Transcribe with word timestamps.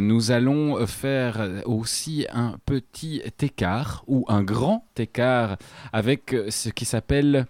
Nous 0.00 0.30
allons 0.30 0.86
faire 0.86 1.62
aussi 1.66 2.26
un 2.32 2.56
petit 2.66 3.22
écart 3.40 4.02
ou 4.06 4.24
un 4.28 4.42
grand 4.42 4.84
écart 4.96 5.56
avec 5.92 6.34
ce 6.48 6.68
qui 6.70 6.84
s'appelle 6.84 7.46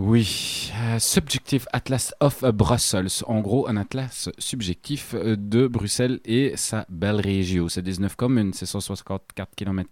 oui, 0.00 0.70
euh, 0.80 1.00
Subjective 1.00 1.66
Atlas 1.72 2.14
of 2.20 2.44
Brussels. 2.52 3.24
En 3.26 3.40
gros, 3.40 3.68
un 3.68 3.76
atlas 3.76 4.28
subjectif 4.38 5.14
euh, 5.14 5.34
de 5.36 5.66
Bruxelles 5.66 6.20
et 6.24 6.56
sa 6.56 6.86
belle 6.88 7.20
région. 7.20 7.68
C'est 7.68 7.82
19 7.82 8.14
communes, 8.14 8.52
c'est 8.52 8.64
164 8.64 9.56
km. 9.56 9.88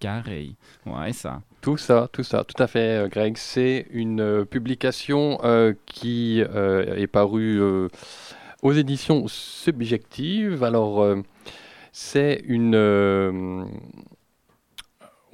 Ouais, 0.87 1.13
ça. 1.13 1.43
Tout 1.61 1.77
ça, 1.77 2.09
tout 2.13 2.23
ça, 2.23 2.45
tout 2.45 2.63
à 2.63 2.69
fait, 2.69 3.05
euh, 3.05 3.09
Greg. 3.09 3.37
C'est 3.37 3.89
une 3.91 4.47
publication 4.49 5.41
qui 5.87 6.41
est 6.41 7.07
parue 7.09 7.61
aux 8.67 8.73
éditions 8.73 9.29
subjectives. 9.29 10.63
Alors, 10.65 11.07
c'est 11.93 12.43
une 12.47 12.75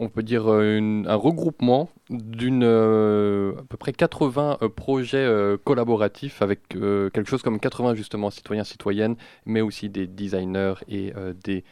on 0.02 0.08
peut 0.08 0.22
dire, 0.22 0.50
euh, 0.50 1.02
un 1.06 1.14
regroupement 1.14 1.88
d'une 2.10 2.64
euh, 2.64 3.54
à 3.58 3.62
peu 3.62 3.76
près 3.76 3.92
80 3.92 4.58
euh, 4.60 4.68
projets 4.68 5.28
collaboratifs 5.64 6.42
avec 6.42 6.68
quelque 6.68 7.24
chose 7.24 7.42
comme 7.42 7.60
80 7.60 7.94
justement 7.94 8.30
citoyens, 8.30 8.64
citoyennes, 8.64 9.16
mais 9.46 9.60
aussi 9.60 9.88
des 9.88 10.06
designers 10.06 10.74
et 10.88 11.12
des 11.44 11.64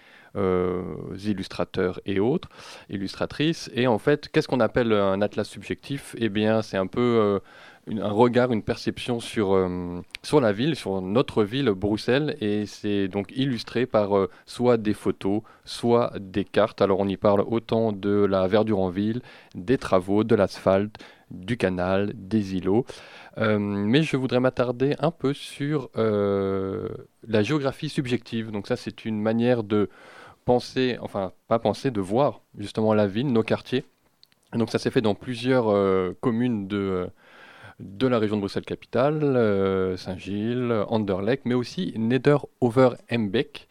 illustrateurs 1.25 2.01
et 2.07 2.21
autres, 2.21 2.49
illustratrices. 2.89 3.71
Et 3.75 3.87
en 3.87 3.99
fait, 3.99 4.29
qu'est-ce 4.29 4.49
qu'on 4.49 4.61
appelle 4.61 4.93
un 4.93 5.21
atlas 5.23 5.49
subjectif? 5.49 6.15
Eh 6.19 6.29
bien, 6.29 6.63
c'est 6.63 6.77
un 6.77 6.87
peu 6.87 7.41
un 7.89 8.11
regard, 8.11 8.53
une 8.53 8.63
perception 8.63 9.21
sur, 9.21 9.55
euh, 9.55 10.01
sur 10.23 10.41
la 10.41 10.53
ville, 10.53 10.77
sur 10.77 11.01
notre 11.01 11.45
ville, 11.45 11.71
Bruxelles, 11.71 12.37
et 12.41 12.67
c'est 12.67 13.09
donc 13.09 13.33
illustré 13.35 13.87
par 13.87 14.17
euh, 14.17 14.31
soit 14.47 14.77
des 14.77 14.95
photos, 14.95 15.43
soit 15.65 16.13
des 16.19 16.45
cartes. 16.45 16.83
Alors 16.83 17.01
on 17.01 17.09
y 17.09 17.17
parle 17.17 17.41
autant 17.41 17.93
de 17.93 18.11
la 18.11 18.47
verdure 18.47 18.81
en 18.81 18.91
ville, 18.91 19.23
des 19.55 19.79
travaux, 19.79 20.25
de 20.25 20.35
l'asphalte, 20.35 20.97
du 21.31 21.57
canal, 21.57 22.13
des 22.15 22.57
îlots. 22.57 22.85
Euh, 23.39 23.59
mais 23.59 24.03
je 24.03 24.17
voudrais 24.17 24.41
m'attarder 24.41 24.95
un 24.99 25.11
peu 25.11 25.33
sur 25.33 25.91
la 25.95 27.43
géographie 27.43 27.89
subjective. 27.89 28.51
Donc 28.51 28.67
ça, 28.67 28.77
c'est 28.77 29.05
une 29.05 29.21
manière 29.21 29.63
de 29.63 29.89
penser, 30.45 30.99
enfin 31.01 31.33
pas 31.49 31.59
penser, 31.59 31.91
de 31.91 32.01
voir 32.01 32.43
justement 32.59 32.95
la 32.95 33.07
ville, 33.07 33.33
nos 33.33 33.43
quartiers. 33.43 33.85
Donc 34.53 34.71
ça 34.71 34.79
s'est 34.79 34.91
fait 34.91 35.01
dans 35.01 35.15
plusieurs 35.15 35.73
communes 36.21 36.67
de, 36.67 37.09
de 37.81 38.07
la 38.07 38.19
région 38.19 38.37
de 38.37 38.41
Bruxelles-Capitale, 38.41 39.21
euh, 39.23 39.97
Saint-Gilles, 39.97 40.85
Anderlecht, 40.89 41.47
mais 41.47 41.55
aussi 41.55 41.95
Neder-Over-Embeek, 41.97 43.69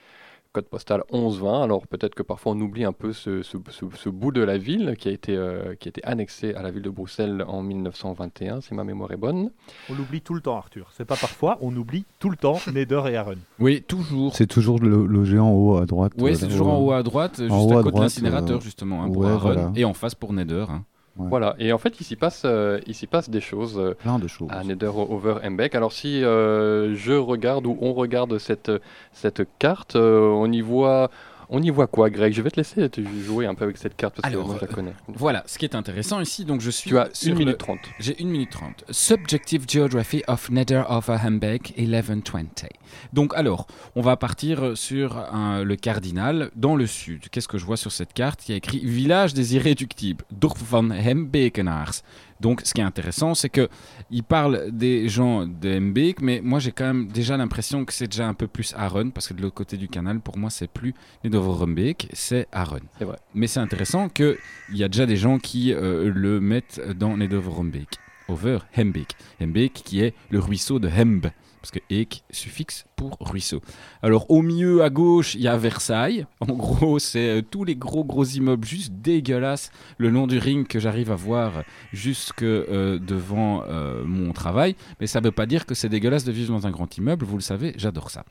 code 0.52 0.66
postal 0.66 1.04
1120. 1.14 1.64
Alors 1.64 1.86
peut-être 1.86 2.16
que 2.16 2.24
parfois 2.24 2.54
on 2.54 2.60
oublie 2.60 2.84
un 2.84 2.92
peu 2.92 3.14
ce, 3.14 4.10
bout 4.10 4.32
de 4.32 4.42
la 4.42 4.58
ville 4.58 4.96
qui 4.98 5.08
a, 5.08 5.12
été, 5.12 5.36
euh, 5.36 5.76
qui 5.80 5.88
a 5.88 5.90
été 5.90 6.04
annexé 6.04 6.56
à 6.56 6.64
la 6.64 6.72
ville 6.72 6.82
de 6.82 6.90
Bruxelles 6.90 7.46
en 7.48 7.62
1921, 7.62 8.62
si 8.62 8.74
ma 8.74 8.84
mémoire 8.84 9.12
est 9.12 9.18
bonne. 9.18 9.52
On 9.90 9.94
l'oublie 9.94 10.22
tout 10.22 10.34
le 10.34 10.42
temps, 10.42 10.58
Arthur. 10.58 10.90
C'est 10.94 11.06
pas 11.06 11.16
parfois, 11.16 11.60
on 11.62 11.76
oublie 11.76 12.06
tout 12.20 12.32
le 12.32 12.38
temps 12.38 12.58
Neder 12.74 13.04
et 13.10 13.16
Aaron. 13.16 13.36
Oui, 13.60 13.84
toujours. 13.84 14.36
C'est 14.36 14.48
toujours 14.48 14.80
le, 14.80 15.24
géant 15.24 15.48
en 15.48 15.54
haut 15.54 15.78
à 15.78 15.86
droite. 15.86 16.14
Oui, 16.18 16.36
c'est 16.36 16.48
toujours 16.48 16.74
en 16.74 16.80
haut 16.80 16.92
à 16.94 17.04
droite, 17.04 17.36
juste 17.38 17.52
à 17.52 17.84
côté 17.84 17.98
de 17.98 18.02
l'incinérateur, 18.02 18.62
justement, 18.62 19.04
hein, 19.04 19.12
pour 19.12 19.28
Aaron, 19.28 19.74
et 19.76 19.86
en 19.86 19.94
face 19.94 20.16
pour 20.16 20.34
Neder. 20.34 20.66
Hein. 20.68 20.84
Voilà, 21.28 21.56
et 21.60 21.74
en 21.74 21.78
fait, 21.78 22.00
il 22.00 22.06
s'y 22.06 22.16
passe, 22.16 22.44
euh, 22.46 22.80
passe 23.12 23.30
des 23.30 23.42
choses, 23.42 23.78
euh, 23.78 23.94
Plein 23.94 24.20
de 24.20 24.28
choses. 24.28 24.48
à 24.52 24.64
Nether 24.64 24.88
Over 24.88 25.36
Embeck. 25.44 25.76
Alors, 25.76 25.92
si 25.92 26.24
euh, 26.24 26.96
je 26.96 27.14
regarde 27.14 27.66
ou 27.66 27.78
on 27.82 27.94
regarde 27.94 28.38
cette, 28.38 28.72
cette 29.12 29.42
carte, 29.60 29.96
on 29.96 30.52
y 30.52 30.62
voit 30.62 31.10
on 31.50 31.62
y 31.62 31.70
voit 31.70 31.88
quoi, 31.88 32.10
Greg? 32.10 32.34
Je 32.34 32.42
vais 32.42 32.52
te 32.52 32.58
laisser 32.58 32.90
jouer 33.26 33.46
un 33.46 33.56
peu 33.56 33.64
avec 33.64 33.78
cette 33.78 33.96
carte 33.96 34.22
parce 34.22 34.34
que 34.34 34.40
moi 34.40 34.56
je 34.60 34.66
la 34.66 34.72
connais. 34.72 34.94
Voilà, 35.08 35.44
ce 35.48 35.58
qui 35.58 35.66
est 35.66 35.76
intéressant 35.76 36.20
ici, 36.22 36.46
donc 36.46 36.62
je 36.62 36.70
suis. 36.70 36.90
Tu 36.90 36.98
as 36.98 37.10
1 37.26 37.34
minute 37.34 37.58
30. 37.58 37.80
J'ai 38.00 38.16
1 38.20 38.26
minute 38.26 38.52
30. 38.52 38.86
Subjective 38.90 39.66
Geography 39.68 40.24
of 40.28 40.50
Nether 40.50 40.84
of 40.88 41.10
Hambeck 41.10 41.74
1120. 41.78 42.68
Donc 43.14 43.34
alors, 43.36 43.68
on 43.96 44.02
va 44.02 44.16
partir 44.18 44.78
sur 44.78 45.24
le 45.34 45.76
cardinal 45.76 46.52
dans 46.56 46.76
le 46.76 46.88
sud. 46.88 47.30
Qu'est-ce 47.30 47.48
que 47.48 47.58
je 47.58 47.66
vois 47.66 47.78
sur 47.78 47.92
cette 47.92 48.14
carte? 48.14 48.48
Il 48.48 48.52
y 48.52 48.54
a 48.54 48.58
écrit 48.58 48.80
Village 48.84 49.34
des 49.34 49.56
irréductibles, 49.56 50.26
Dorf 50.32 50.62
van 50.62 50.90
Hembekenaars. 50.92 52.04
Donc, 52.40 52.62
ce 52.64 52.74
qui 52.74 52.82
est 52.82 52.86
intéressant, 52.86 53.36
c'est 53.36 53.50
que 53.50 53.68
il 54.10 54.24
parle 54.24 54.72
des 54.72 55.10
gens 55.10 55.46
de 55.46 55.80
Mbeek, 55.80 56.22
mais 56.22 56.42
moi 56.42 56.60
j'ai 56.60 56.72
quand 56.72 56.86
même 56.86 57.08
déjà 57.08 57.38
l'impression 57.38 57.86
que 57.86 57.94
c'est 57.94 58.08
déjà 58.08 58.28
un 58.28 58.34
peu 58.34 58.48
plus 58.48 58.74
Aaron, 58.78 59.12
parce 59.12 59.28
que 59.28 59.34
de 59.34 59.42
l'autre 59.42 59.56
côté 59.56 59.78
du 59.78 59.88
canal, 59.88 60.20
pour 60.20 60.38
moi, 60.38 60.50
c'est 60.50 60.70
plus 60.70 60.94
Nedovrumbeek, 61.24 62.10
c'est 62.14 62.48
Aaron. 62.52 62.80
C'est 62.98 63.06
vrai. 63.06 63.18
Mais 63.34 63.48
c'est 63.48 63.60
intéressant 63.60 64.10
qu'il 64.10 64.38
y 64.72 64.84
a 64.84 64.88
déjà 64.88 65.06
des 65.06 65.18
gens 65.18 65.38
qui 65.38 65.74
euh, 65.74 66.12
le 66.14 66.40
mettent 66.40 66.82
dans 66.98 67.18
Nedovrumbeek. 67.18 67.90
Over 68.30 68.60
Hembeek. 68.78 69.16
Hembeek 69.40 69.74
qui 69.74 70.02
est 70.02 70.14
le 70.30 70.40
ruisseau 70.40 70.80
de 70.80 70.88
Hemb 70.88 71.26
parce 71.62 71.72
que 71.72 71.80
ek 71.90 72.24
suffixe 72.32 72.86
ruisseau. 73.20 73.62
Alors 74.02 74.30
au 74.30 74.42
milieu 74.42 74.84
à 74.84 74.90
gauche, 74.90 75.36
il 75.36 75.42
y 75.42 75.48
a 75.48 75.58
Versailles. 75.58 76.26
En 76.40 76.54
gros, 76.54 77.00
c'est 77.00 77.40
euh, 77.40 77.42
tous 77.42 77.64
les 77.64 77.76
gros 77.76 78.04
gros 78.04 78.24
immeubles 78.24 78.66
juste 78.66 78.94
dégueulasses 78.94 79.72
le 79.98 80.10
long 80.10 80.28
du 80.28 80.38
ring 80.38 80.68
que 80.68 80.80
j'arrive 80.80 81.12
à 81.12 81.16
voir 81.16 81.64
jusque 81.94 82.44
euh, 82.44 83.00
devant 83.00 83.64
euh, 83.68 84.04
mon 84.06 84.32
travail. 84.32 84.76
Mais 85.00 85.08
ça 85.08 85.20
ne 85.20 85.26
veut 85.26 85.32
pas 85.32 85.46
dire 85.46 85.66
que 85.66 85.76
c'est 85.76 85.90
dégueulasse 85.90 86.24
de 86.24 86.32
vivre 86.32 86.54
dans 86.54 86.68
un 86.68 86.72
grand 86.72 86.98
immeuble, 86.98 87.26
vous 87.26 87.38
le 87.38 87.42
savez, 87.42 87.74
j'adore 87.78 88.10
ça. 88.10 88.24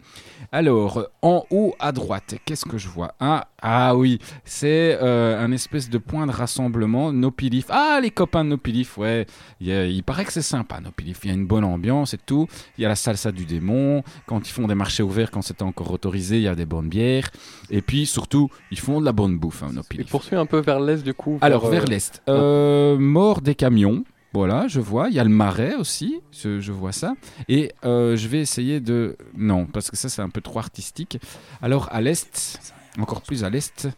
Alors, 0.53 1.09
en 1.23 1.45
haut 1.51 1.75
à 1.78 1.93
droite, 1.93 2.37
qu'est-ce 2.45 2.65
que 2.65 2.78
je 2.78 2.89
vois? 2.89 3.15
Ah, 3.21 3.49
ah 3.62 3.97
oui, 3.97 4.19
c'est 4.45 4.99
un 4.99 5.53
espèce 5.53 5.91
de 5.91 5.99
point 5.99 6.27
de 6.27 6.33
rassemblement, 6.33 7.12
Nopilif. 7.12 7.67
Ah, 7.69 7.99
les 8.03 8.11
copains 8.11 8.45
de 8.45 8.51
Nopilif, 8.51 8.99
ouais, 8.99 9.27
il 9.61 10.03
paraît 10.03 10.25
que 10.25 10.33
c'est 10.33 10.43
sympa, 10.43 10.81
Nopilif. 10.81 11.21
Il 11.25 11.28
y 11.28 11.31
a 11.31 11.34
une 11.34 11.47
bonne 11.47 11.65
ambiance 11.65 12.15
et 12.15 12.19
tout. 12.19 12.47
Il 12.77 12.83
y 12.83 12.84
a 12.84 12.89
la 12.89 12.97
salle 12.97 13.17
ça 13.17 13.33
du 13.33 13.45
démon. 13.45 14.03
Quand 14.27 14.49
ils 14.49 14.53
font 14.59 14.67
des 14.67 14.75
marchés 14.75 15.03
ouverts, 15.03 15.31
quand 15.31 15.43
c'était 15.43 15.63
encore 15.63 15.93
autorisé, 15.93 16.37
il 16.37 16.43
y 16.43 16.49
a 16.49 16.55
des 16.57 16.67
bonnes 16.67 16.89
bières. 16.89 17.31
Et 17.71 17.81
puis 17.81 18.07
surtout, 18.07 18.51
ils 18.71 18.79
font 18.79 19.01
de 19.01 19.05
la 19.05 19.13
bonne 19.13 19.39
bouffe. 19.39 19.63
Hein, 19.63 19.71
Ils 19.97 20.05
poursuivent 20.05 20.39
un 20.39 20.47
peu 20.47 20.59
vers 20.59 20.81
l'est 20.81 21.05
du 21.05 21.15
coup. 21.15 21.39
Alors 21.41 21.69
vers 21.69 21.85
euh, 21.85 21.87
l'est. 21.87 22.23
Euh, 22.29 22.99
mort 22.99 23.41
des 23.41 23.55
camions. 23.55 24.05
Voilà, 24.35 24.69
je 24.69 24.81
vois. 24.81 25.09
Il 25.09 25.15
y 25.15 25.21
a 25.21 25.25
le 25.25 25.31
marais 25.31 25.75
aussi, 25.77 26.21
je, 26.33 26.73
vois 26.73 26.93
ça. 26.93 27.15
Et 27.49 27.73
euh, 27.85 28.15
je 28.17 28.29
vais 28.29 28.41
essayer 28.41 28.79
de... 28.79 29.17
Non, 29.37 29.65
parce 29.65 29.91
que 29.91 29.97
ça 29.97 30.09
c'est 30.09 30.23
un 30.23 30.29
peu 30.29 30.41
trop 30.41 30.59
artistique. 30.59 31.19
Alors 31.63 31.89
à 31.93 32.01
l'est, 32.01 32.75
encore 32.99 33.23
plus 33.23 33.45
à 33.45 33.51
l'est, 33.51 33.89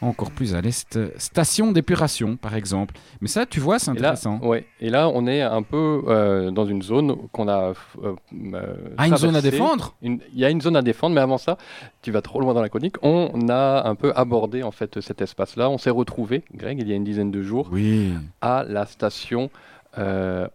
encore 0.00 0.30
plus 0.30 0.54
à 0.54 0.60
l'est. 0.60 0.98
Station 1.18 1.72
d'épuration, 1.72 2.36
par 2.36 2.54
exemple. 2.54 2.94
Mais 3.20 3.28
ça, 3.28 3.46
tu 3.46 3.60
vois, 3.60 3.78
c'est 3.78 3.90
intéressant. 3.90 4.38
Et 4.38 4.42
là, 4.42 4.48
ouais. 4.48 4.66
Et 4.80 4.90
là, 4.90 5.08
on 5.08 5.26
est 5.26 5.42
un 5.42 5.62
peu 5.62 6.02
euh, 6.06 6.50
dans 6.50 6.66
une 6.66 6.82
zone 6.82 7.16
qu'on 7.32 7.48
a. 7.48 7.72
Euh, 8.02 8.74
ah, 8.96 9.08
une 9.08 9.16
zone 9.16 9.36
à 9.36 9.40
défendre 9.40 9.94
Il 10.02 10.20
y 10.34 10.44
a 10.44 10.50
une 10.50 10.60
zone 10.60 10.76
à 10.76 10.82
défendre, 10.82 11.14
mais 11.14 11.20
avant 11.20 11.38
ça, 11.38 11.58
tu 12.02 12.10
vas 12.10 12.22
trop 12.22 12.40
loin 12.40 12.54
dans 12.54 12.62
la 12.62 12.68
chronique. 12.68 12.96
On 13.02 13.48
a 13.48 13.88
un 13.88 13.94
peu 13.94 14.12
abordé 14.14 14.62
en 14.62 14.70
fait 14.70 15.00
cet 15.00 15.20
espace-là. 15.20 15.68
On 15.70 15.78
s'est 15.78 15.90
retrouvé, 15.90 16.44
Greg, 16.54 16.80
il 16.80 16.88
y 16.88 16.92
a 16.92 16.96
une 16.96 17.04
dizaine 17.04 17.30
de 17.30 17.42
jours, 17.42 17.68
oui. 17.72 18.12
à 18.40 18.64
la 18.66 18.86
station 18.86 19.50
euh, 19.98 20.46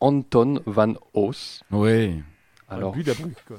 Anton 0.00 0.60
van 0.66 0.94
Oos. 1.14 1.62
Oui. 1.70 2.20
Alors, 2.68 2.94
quoi. 3.46 3.58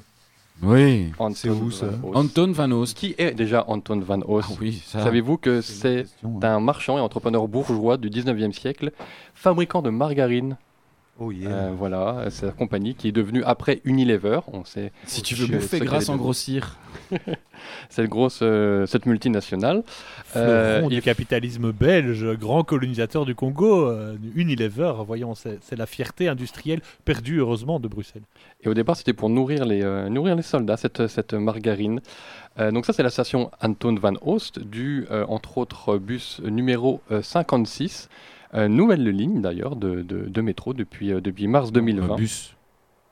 Oui, 0.62 1.12
c'est 1.34 1.50
où 1.50 1.70
ça 1.70 1.86
Anton 2.14 2.50
Van 2.52 2.70
Oost. 2.70 2.96
Qui 2.96 3.14
est 3.18 3.32
déjà 3.32 3.64
Anton 3.68 4.00
Van 4.00 4.20
Oost 4.26 4.48
ah 4.52 4.56
oui, 4.60 4.82
Savez-vous 4.86 5.36
que 5.36 5.60
c'est 5.60 6.06
un 6.42 6.60
marchand 6.60 6.98
et 6.98 7.00
entrepreneur 7.00 7.46
bourgeois 7.46 7.96
du 7.96 8.08
19e 8.08 8.52
siècle, 8.52 8.92
fabricant 9.34 9.82
de 9.82 9.90
margarine 9.90 10.56
Oh 11.18 11.32
yeah. 11.32 11.50
Euh, 11.50 11.72
voilà, 11.76 12.26
c'est 12.28 12.44
la 12.44 12.52
compagnie 12.52 12.94
qui 12.94 13.08
est 13.08 13.12
devenue 13.12 13.42
après 13.44 13.80
Unilever. 13.84 14.40
On 14.52 14.64
sait. 14.64 14.92
Si 15.06 15.22
tu 15.22 15.34
veux 15.34 15.46
bouffer 15.46 15.80
grâce 15.80 16.10
en 16.10 16.16
grossir. 16.16 16.78
cette 17.88 18.08
grosse, 18.08 18.40
euh, 18.42 18.84
cette 18.84 19.06
multinationale. 19.06 19.82
Euh, 20.34 20.86
du 20.88 21.00
capitalisme 21.00 21.72
belge, 21.72 22.26
grand 22.34 22.64
colonisateur 22.64 23.24
du 23.24 23.34
Congo, 23.34 23.90
Unilever. 24.34 24.92
Voyons, 25.06 25.34
c'est 25.34 25.76
la 25.76 25.86
fierté 25.86 26.28
industrielle 26.28 26.80
perdue 27.06 27.38
heureusement 27.38 27.80
de 27.80 27.88
Bruxelles. 27.88 28.24
Et 28.62 28.68
au 28.68 28.74
départ, 28.74 28.96
c'était 28.96 29.14
pour 29.14 29.30
nourrir 29.30 29.64
les, 29.64 29.82
nourrir 30.10 30.36
les 30.36 30.42
soldats 30.42 30.76
cette, 30.76 31.06
cette 31.06 31.32
margarine. 31.32 32.00
donc 32.58 32.84
ça, 32.84 32.92
c'est 32.92 33.02
la 33.02 33.10
station 33.10 33.50
Anton 33.62 33.94
van 33.94 34.14
Oost 34.22 34.58
du, 34.58 35.06
entre 35.28 35.56
autres, 35.58 35.96
bus 35.96 36.40
numéro 36.44 37.00
56 37.22 38.08
euh, 38.10 38.16
nouvelle 38.68 39.04
ligne 39.08 39.40
d'ailleurs 39.40 39.76
de, 39.76 40.02
de, 40.02 40.40
métro 40.40 40.72
depuis, 40.74 41.12
euh, 41.12 41.20
depuis 41.20 41.46
mars 41.46 41.72
2020. 41.72 42.14
Un 42.14 42.16
bus. 42.16 42.52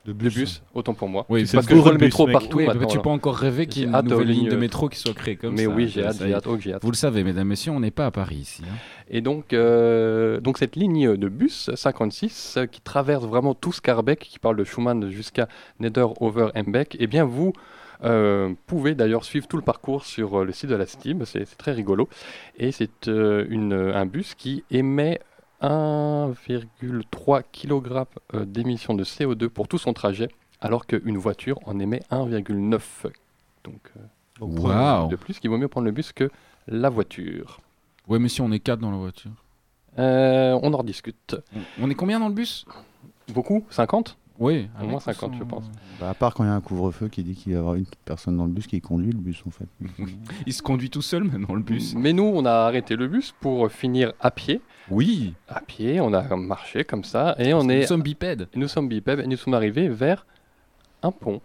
De 0.05 0.13
bus. 0.13 0.61
autant 0.75 0.93
pour 0.93 1.09
moi. 1.09 1.25
Oui, 1.29 1.49
parce 1.51 1.65
que 1.65 1.75
je 1.75 1.79
vois 1.81 1.91
le 1.91 1.97
métro 1.97 2.27
partout. 2.27 2.61
tu 2.87 2.99
peux 2.99 3.09
encore 3.09 3.35
rêver 3.35 3.65
qu'il 3.65 3.81
y 3.81 3.85
ait 3.85 3.87
une 3.87 4.07
nouvelle 4.07 4.27
ligne 4.27 4.49
de 4.49 4.55
métro 4.55 4.87
qui 4.87 4.99
soit 4.99 5.15
créée 5.15 5.35
comme 5.35 5.55
mais 5.55 5.63
ça. 5.63 5.69
Mais 5.69 5.75
oui, 5.75 5.87
j'ai 5.87 6.05
hâte, 6.05 6.21
hâte, 6.21 6.45
oh, 6.47 6.57
hâte, 6.57 6.83
Vous 6.83 6.91
le 6.91 6.95
savez, 6.95 7.23
mesdames, 7.23 7.47
messieurs, 7.47 7.71
on 7.71 7.79
n'est 7.79 7.89
pas 7.89 8.05
à 8.05 8.11
Paris 8.11 8.35
ici. 8.35 8.61
Hein. 8.65 8.75
Et 9.09 9.21
donc, 9.21 9.51
euh, 9.51 10.39
donc 10.39 10.59
cette 10.59 10.75
ligne 10.75 11.17
de 11.17 11.27
bus 11.27 11.71
56 11.73 12.59
qui 12.71 12.81
traverse 12.81 13.25
vraiment 13.25 13.55
tout 13.55 13.71
Scarbeck, 13.71 14.19
qui 14.19 14.37
parle 14.37 14.57
de 14.57 14.63
Schumann 14.63 15.09
jusqu'à 15.09 15.47
Neder 15.79 16.05
over 16.19 16.49
Embeck, 16.55 16.95
eh 16.99 17.07
bien 17.07 17.25
vous 17.25 17.53
euh, 18.03 18.53
pouvez 18.67 18.95
d'ailleurs 18.95 19.23
suivre 19.23 19.47
tout 19.47 19.57
le 19.57 19.63
parcours 19.63 20.05
sur 20.05 20.41
euh, 20.41 20.45
le 20.45 20.51
site 20.51 20.69
de 20.69 20.75
la 20.75 20.85
STIB, 20.85 21.23
c'est 21.25 21.45
c'est 21.45 21.55
très 21.57 21.71
rigolo. 21.71 22.09
Et 22.57 22.71
c'est 22.71 23.07
euh, 23.07 23.45
une- 23.49 23.73
un 23.73 24.05
bus 24.05 24.35
qui 24.35 24.63
émet 24.69 25.19
1,3 25.61 27.43
kg 27.51 28.05
euh, 28.33 28.45
d'émissions 28.45 28.93
de 28.93 29.03
CO2 29.03 29.47
pour 29.49 29.67
tout 29.67 29.77
son 29.77 29.93
trajet, 29.93 30.29
alors 30.61 30.85
qu'une 30.85 31.17
voiture 31.17 31.59
en 31.65 31.79
émet 31.79 32.01
1,9. 32.11 32.79
Donc 33.63 33.91
euh, 33.97 33.99
Waouh. 34.45 35.07
de 35.09 35.15
plus, 35.15 35.39
il 35.43 35.49
vaut 35.49 35.57
mieux 35.57 35.67
prendre 35.67 35.85
le 35.85 35.91
bus 35.91 36.11
que 36.11 36.29
la 36.67 36.89
voiture. 36.89 37.59
Ouais, 38.07 38.19
mais 38.19 38.29
si 38.29 38.41
on 38.41 38.51
est 38.51 38.59
quatre 38.59 38.79
dans 38.79 38.91
la 38.91 38.97
voiture. 38.97 39.31
Euh, 39.97 40.59
on 40.61 40.73
en 40.73 40.77
rediscute. 40.77 41.35
On- 41.55 41.85
On 41.85 41.89
est 41.89 41.95
combien 41.95 42.19
dans 42.19 42.27
le 42.27 42.33
bus? 42.33 42.65
Beaucoup? 43.29 43.65
50 43.69 44.17
Oui, 44.37 44.69
Au 44.81 44.85
moins 44.85 44.99
50, 44.99 45.33
je 45.37 45.43
pense. 45.43 45.63
Bah, 45.99 46.09
à 46.09 46.13
part 46.13 46.33
quand 46.33 46.43
il 46.43 46.47
y 46.47 46.49
a 46.49 46.53
un 46.53 46.59
couvre-feu 46.61 47.07
qui 47.07 47.23
dit 47.23 47.35
qu'il 47.35 47.53
va 47.53 47.57
y 47.57 47.59
avoir 47.59 47.75
une 47.75 47.85
personne 48.03 48.35
dans 48.35 48.43
le 48.45 48.51
bus 48.51 48.67
qui 48.67 48.81
conduit 48.81 49.13
le 49.13 49.17
bus 49.19 49.41
en 49.47 49.49
fait. 49.49 49.67
Il 50.45 50.51
se 50.51 50.61
conduit 50.61 50.89
tout 50.89 51.01
seul 51.01 51.23
maintenant 51.23 51.55
le 51.55 51.61
bus. 51.61 51.95
Mais 51.95 52.11
nous, 52.11 52.23
on 52.25 52.43
a 52.45 52.51
arrêté 52.51 52.97
le 52.97 53.07
bus 53.07 53.33
pour 53.39 53.71
finir 53.71 54.11
à 54.19 54.31
pied. 54.31 54.59
Oui. 54.89 55.33
À 55.47 55.61
pied, 55.61 56.01
on 56.01 56.13
a 56.13 56.35
marché 56.35 56.83
comme 56.83 57.05
ça 57.05 57.35
et 57.39 57.53
on 57.53 57.63
Nous 57.63 57.71
est, 57.71 57.85
sommes 57.87 58.01
bipèdes. 58.03 58.49
nous 58.55 58.67
sommes 58.67 58.89
bipèdes 58.89 59.21
et 59.21 59.27
nous 59.27 59.37
sommes 59.37 59.53
arrivés 59.53 59.87
vers 59.87 60.25
un 61.01 61.11
pont 61.11 61.39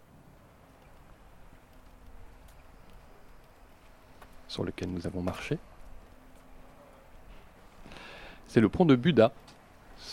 sur 4.49 4.65
lequel 4.65 4.91
nous 4.91 5.07
avons 5.07 5.23
marché. 5.23 5.59
C'est 8.49 8.61
le 8.61 8.69
pont 8.69 8.85
de 8.85 8.97
Buda. 8.97 9.33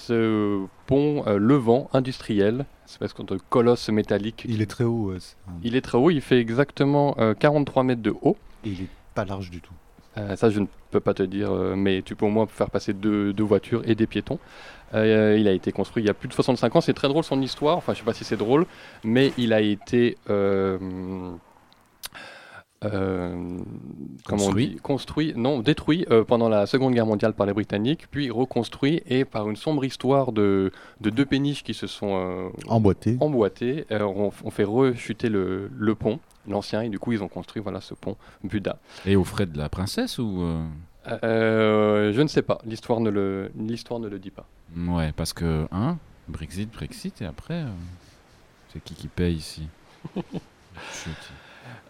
Ce 0.07 0.65
pont 0.85 1.23
euh, 1.27 1.37
levant 1.37 1.89
industriel, 1.93 2.65
c'est 2.85 2.97
parce 2.99 3.11
qu'on 3.13 3.23
de 3.25 3.37
colosse 3.49 3.89
métallique. 3.89 4.43
Il 4.47 4.55
qui- 4.55 4.61
est 4.61 4.65
très 4.65 4.83
haut. 4.85 5.11
euh, 5.11 5.19
il 5.63 5.75
est 5.75 5.81
très 5.81 5.97
haut, 5.97 6.09
il 6.09 6.21
fait 6.21 6.39
exactement 6.39 7.15
euh, 7.19 7.33
43 7.33 7.83
mètres 7.83 8.01
de 8.01 8.13
haut. 8.21 8.37
et 8.65 8.69
il 8.69 8.81
est 8.83 8.89
pas 9.15 9.25
large 9.25 9.49
du 9.51 9.59
tout. 9.61 9.73
Euh, 10.17 10.35
ça, 10.35 10.49
je 10.49 10.59
ne 10.61 10.65
peux 10.91 10.99
pas 10.99 11.13
te 11.13 11.23
dire, 11.23 11.51
euh, 11.51 11.75
mais 11.75 12.01
tu 12.01 12.15
peux 12.15 12.25
au 12.25 12.29
moins 12.29 12.47
faire 12.47 12.69
passer 12.71 12.93
deux, 12.93 13.33
deux 13.33 13.43
voitures 13.43 13.81
et 13.85 13.93
des 13.95 14.07
piétons. 14.07 14.39
Euh, 14.93 15.35
il 15.37 15.47
a 15.47 15.51
été 15.51 15.71
construit 15.73 16.01
il 16.01 16.07
y 16.07 16.09
a 16.09 16.13
plus 16.13 16.29
de 16.29 16.33
65 16.33 16.75
ans. 16.77 16.81
C'est 16.81 16.93
très 16.93 17.07
drôle 17.09 17.23
son 17.25 17.41
histoire. 17.41 17.75
Enfin, 17.77 17.93
je 17.93 17.99
sais 17.99 18.05
pas 18.05 18.13
si 18.13 18.23
c'est 18.23 18.37
drôle, 18.37 18.65
mais 19.03 19.33
il 19.37 19.51
a 19.53 19.59
été 19.61 20.17
euh, 22.83 23.57
Construit. 24.27 24.67
dit 24.69 24.75
construit, 24.77 25.33
non, 25.35 25.59
détruit 25.59 26.05
euh, 26.11 26.23
pendant 26.23 26.47
la 26.49 26.65
Seconde 26.67 26.93
Guerre 26.93 27.05
mondiale 27.07 27.33
par 27.33 27.45
les 27.47 27.53
Britanniques, 27.53 28.05
puis 28.11 28.29
reconstruit 28.29 29.01
et 29.07 29.25
par 29.25 29.49
une 29.49 29.55
sombre 29.55 29.83
histoire 29.83 30.31
de, 30.31 30.71
de 31.01 31.09
deux 31.09 31.25
péniches 31.25 31.63
qui 31.63 31.73
se 31.73 31.87
sont 31.87 32.15
euh, 32.15 32.49
Emboîté. 32.67 33.17
emboîtés, 33.19 33.85
euh, 33.91 34.01
on, 34.03 34.31
on 34.43 34.51
fait 34.51 34.63
rechuter 34.63 35.29
le, 35.29 35.71
le 35.75 35.95
pont, 35.95 36.19
l'ancien, 36.47 36.81
et 36.81 36.89
du 36.89 36.99
coup 36.99 37.11
ils 37.13 37.23
ont 37.23 37.27
construit 37.27 37.61
voilà 37.63 37.81
ce 37.81 37.93
pont 37.95 38.15
Buda. 38.43 38.77
Et 39.05 39.15
aux 39.15 39.23
frais 39.23 39.47
de 39.47 39.57
la 39.57 39.69
princesse 39.69 40.19
ou 40.19 40.43
je 41.05 42.21
ne 42.21 42.27
sais 42.27 42.41
pas, 42.41 42.59
l'histoire 42.65 42.99
ne 42.99 43.09
le, 43.09 43.51
l'histoire 43.57 43.99
ne 43.99 44.07
le 44.07 44.19
dit 44.19 44.31
pas. 44.31 44.45
Ouais, 44.75 45.13
parce 45.15 45.33
que 45.33 45.65
hein, 45.71 45.97
Brexit, 46.27 46.71
Brexit, 46.71 47.21
et 47.21 47.25
après, 47.25 47.63
c'est 48.73 48.83
qui 48.83 48.93
qui 48.93 49.07
paye 49.07 49.35
ici? 49.35 49.67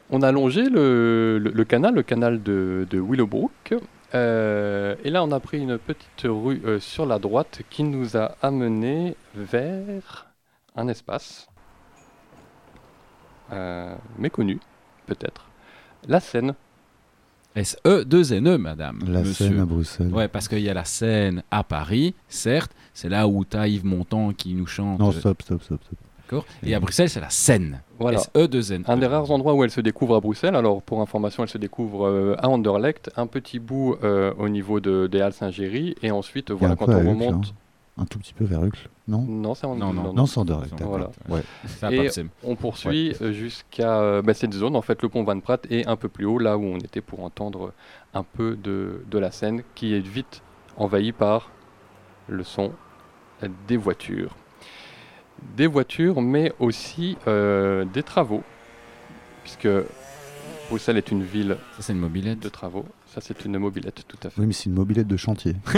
On 0.09 0.21
a 0.21 0.31
longé 0.31 0.69
le, 0.69 1.37
le- 1.39 1.51
le 1.51 1.63
canal, 1.65 1.93
le 1.93 2.03
canal 2.03 2.41
de, 2.41 2.87
de 2.89 2.99
Willowbrook, 2.99 3.75
euh, 4.15 4.95
et 5.03 5.09
là 5.09 5.21
on 5.23 5.31
a 5.33 5.39
pris 5.41 5.59
une 5.59 5.77
petite 5.77 6.23
rue 6.23 6.61
euh, 6.65 6.79
sur 6.79 7.05
la 7.05 7.19
droite 7.19 7.61
qui 7.69 7.83
nous 7.83 8.15
a 8.15 8.35
amené 8.41 9.15
vers 9.35 10.27
un 10.77 10.87
espace 10.87 11.47
euh, 13.51 13.93
méconnu, 14.17 14.59
peut-être, 15.07 15.45
la 16.07 16.19
Seine. 16.19 16.53
S-E-2-N-E, 17.55 18.53
E, 18.53 18.57
madame. 18.57 18.99
La 19.07 19.19
monsieur. 19.21 19.47
Seine 19.47 19.59
à 19.61 19.65
Bruxelles. 19.65 20.13
Ouais, 20.13 20.27
parce 20.27 20.47
qu'il 20.47 20.59
y 20.59 20.69
a 20.69 20.73
la 20.75 20.85
scène 20.85 21.41
à 21.49 21.63
Paris, 21.63 22.13
certes, 22.29 22.71
c'est 22.93 23.09
là 23.09 23.27
où 23.27 23.43
t'as 23.45 23.67
Yves 23.67 23.85
Montand 23.85 24.31
qui 24.33 24.53
nous 24.53 24.67
chante. 24.67 24.99
Non, 24.99 25.11
stop, 25.11 25.41
stop, 25.41 25.63
stop, 25.63 25.81
stop. 25.83 25.97
D'accord 26.27 26.45
Et 26.63 26.75
à 26.75 26.79
Bruxelles, 26.79 27.09
c'est 27.09 27.19
la 27.19 27.29
Seine. 27.29 27.81
Voilà. 27.99 28.19
S-E-2-N. 28.19 28.83
Un 28.87 28.97
des 28.97 29.07
rares 29.07 29.31
endroits 29.31 29.53
où 29.53 29.63
elle 29.63 29.71
se 29.71 29.81
découvre 29.81 30.15
à 30.15 30.19
Bruxelles. 30.19 30.55
Alors, 30.55 30.81
pour 30.81 31.01
information, 31.01 31.43
elle 31.43 31.49
se 31.49 31.57
découvre 31.57 32.07
euh, 32.07 32.35
à 32.37 32.47
Anderlecht, 32.49 33.09
un 33.15 33.27
petit 33.27 33.59
bout 33.59 33.95
euh, 34.03 34.33
au 34.37 34.49
niveau 34.49 34.79
de, 34.79 35.07
des 35.07 35.21
Halles 35.21 35.33
Saint-Géry, 35.33 35.95
et 36.03 36.11
ensuite, 36.11 36.51
voilà, 36.51 36.75
quand 36.75 36.89
on 36.89 36.99
remonte. 36.99 37.47
hein. 37.47 37.51
Un 37.99 38.05
tout 38.05 38.19
petit 38.19 38.33
peu 38.35 38.45
vers 38.45 38.63
Uccle. 38.63 38.89
Non? 39.07 39.23
Non, 39.27 39.55
c'est 39.55 39.65
en 39.65 39.75
Non, 39.75 39.91
non. 39.91 40.13
Non, 40.13 40.27
c'est 40.27 40.39
Anderlecht, 40.39 40.75
d'accord. 40.77 41.09
Voilà. 41.27 41.43
Ouais. 41.91 42.05
Et-. 42.05 42.09
On 42.43 42.55
poursuit 42.55 43.15
euh, 43.23 43.31
jusqu'à 43.31 43.99
euh, 44.01 44.21
bah, 44.21 44.35
cette 44.35 44.53
zone, 44.53 44.75
en 44.75 44.83
fait, 44.83 45.01
le 45.01 45.09
pont 45.09 45.23
Van 45.23 45.39
Pratt, 45.39 45.65
et 45.71 45.87
un 45.87 45.95
peu 45.95 46.07
plus 46.07 46.25
haut, 46.25 46.37
là 46.37 46.57
où 46.59 46.63
on 46.63 46.77
était 46.77 47.01
pour 47.01 47.23
entendre 47.23 47.73
un 48.13 48.21
peu 48.23 48.55
de, 48.55 49.01
de 49.09 49.17
la 49.17 49.31
scène, 49.31 49.63
qui 49.73 49.95
est 49.95 49.99
vite 50.07 50.43
envahie 50.77 51.11
par 51.11 51.49
le 52.27 52.43
son 52.43 52.71
des 53.67 53.77
voitures. 53.77 54.35
Des 55.55 55.67
voitures, 55.67 56.21
mais 56.21 56.51
aussi 56.59 57.17
euh, 57.27 57.85
des 57.85 58.03
travaux, 58.03 58.43
puisque 59.43 59.67
Bruxelles 60.69 60.97
est 60.97 61.11
une 61.11 61.23
ville 61.23 61.57
Ça, 61.77 61.83
c'est 61.83 61.93
une 61.93 61.99
mobilette. 61.99 62.39
de 62.39 62.49
travaux. 62.49 62.85
Ça, 63.07 63.21
c'est 63.21 63.45
une 63.45 63.57
mobilette, 63.57 64.03
tout 64.07 64.17
à 64.23 64.29
fait. 64.29 64.39
Oui, 64.41 64.47
mais 64.47 64.53
c'est 64.53 64.65
une 64.65 64.73
mobilette 64.75 65.07
de 65.07 65.17
chantier. 65.17 65.55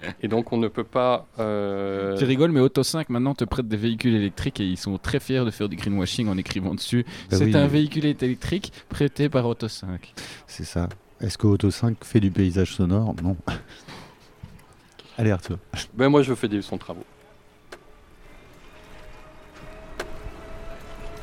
Et 0.22 0.28
donc, 0.28 0.52
on 0.52 0.58
ne 0.58 0.68
peut 0.68 0.84
pas. 0.84 1.26
euh, 1.40 2.16
Tu 2.16 2.24
rigoles, 2.24 2.52
mais 2.52 2.60
Auto 2.60 2.82
5 2.84 3.08
maintenant 3.08 3.34
te 3.34 3.44
prête 3.44 3.66
des 3.66 3.76
véhicules 3.76 4.14
électriques 4.14 4.60
et 4.60 4.64
ils 4.64 4.76
sont 4.76 4.96
très 4.98 5.18
fiers 5.18 5.44
de 5.44 5.50
faire 5.50 5.68
du 5.68 5.74
greenwashing 5.76 6.28
en 6.28 6.36
écrivant 6.38 6.74
dessus. 6.74 7.04
Bah 7.30 7.36
c'est 7.36 7.46
oui, 7.46 7.56
un 7.56 7.62
mais- 7.62 7.68
véhicule 7.68 8.04
électrique 8.06 8.72
prêté 8.88 9.28
par 9.28 9.44
Auto 9.46 9.66
5. 9.66 10.12
C'est 10.46 10.62
ça. 10.64 10.88
Est-ce 11.20 11.36
que 11.36 11.48
Auto 11.48 11.70
5 11.72 12.04
fait 12.04 12.20
du 12.20 12.30
paysage 12.30 12.74
sonore? 12.74 13.12
Non. 13.24 13.36
Allez, 15.18 15.32
Arthur. 15.32 15.58
ben, 15.94 16.08
moi, 16.08 16.22
je 16.22 16.32
fais 16.34 16.46
des 16.48 16.62
sons 16.62 16.76
de 16.76 16.80
travaux. 16.80 17.04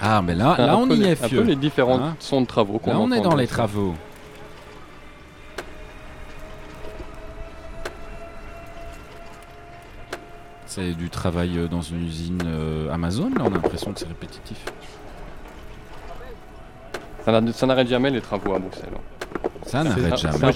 Ah, 0.08 0.22
mais 0.22 0.36
là, 0.36 0.56
on 0.78 0.88
peu 0.88 0.96
y 0.96 1.00
les- 1.00 1.08
est, 1.10 1.24
Un 1.24 1.30
peu 1.30 1.42
les 1.42 1.56
différents 1.56 2.00
Hein 2.00 2.16
sons 2.20 2.42
de 2.42 2.46
travaux 2.46 2.78
qu'on 2.80 2.92
Là, 2.92 3.00
on 3.00 3.12
est 3.12 3.22
dans 3.22 3.36
les 3.36 3.48
ça. 3.48 3.54
travaux. 3.56 3.96
C'est 10.66 10.92
du 10.94 11.10
travail 11.10 11.58
euh, 11.58 11.68
dans 11.68 11.82
une 11.82 12.04
usine 12.06 12.42
euh, 12.46 12.92
Amazon, 12.92 13.30
là 13.30 13.44
on 13.44 13.48
a 13.48 13.50
l'impression 13.52 13.94
que 13.94 14.00
c'est 14.00 14.08
répétitif. 14.08 14.58
Ça 17.24 17.40
n'a- 17.40 17.54
Ça 17.54 17.66
n'arrête 17.66 17.88
jamais 17.88 18.10
les 18.10 18.22
travaux 18.22 18.54
à 18.54 18.60
Bruxelles. 18.60 18.90
hein. 18.94 19.50
Ça 19.66 19.82
C'est- 19.84 19.90
n'arrête 19.90 20.18
jamais. 20.18 20.54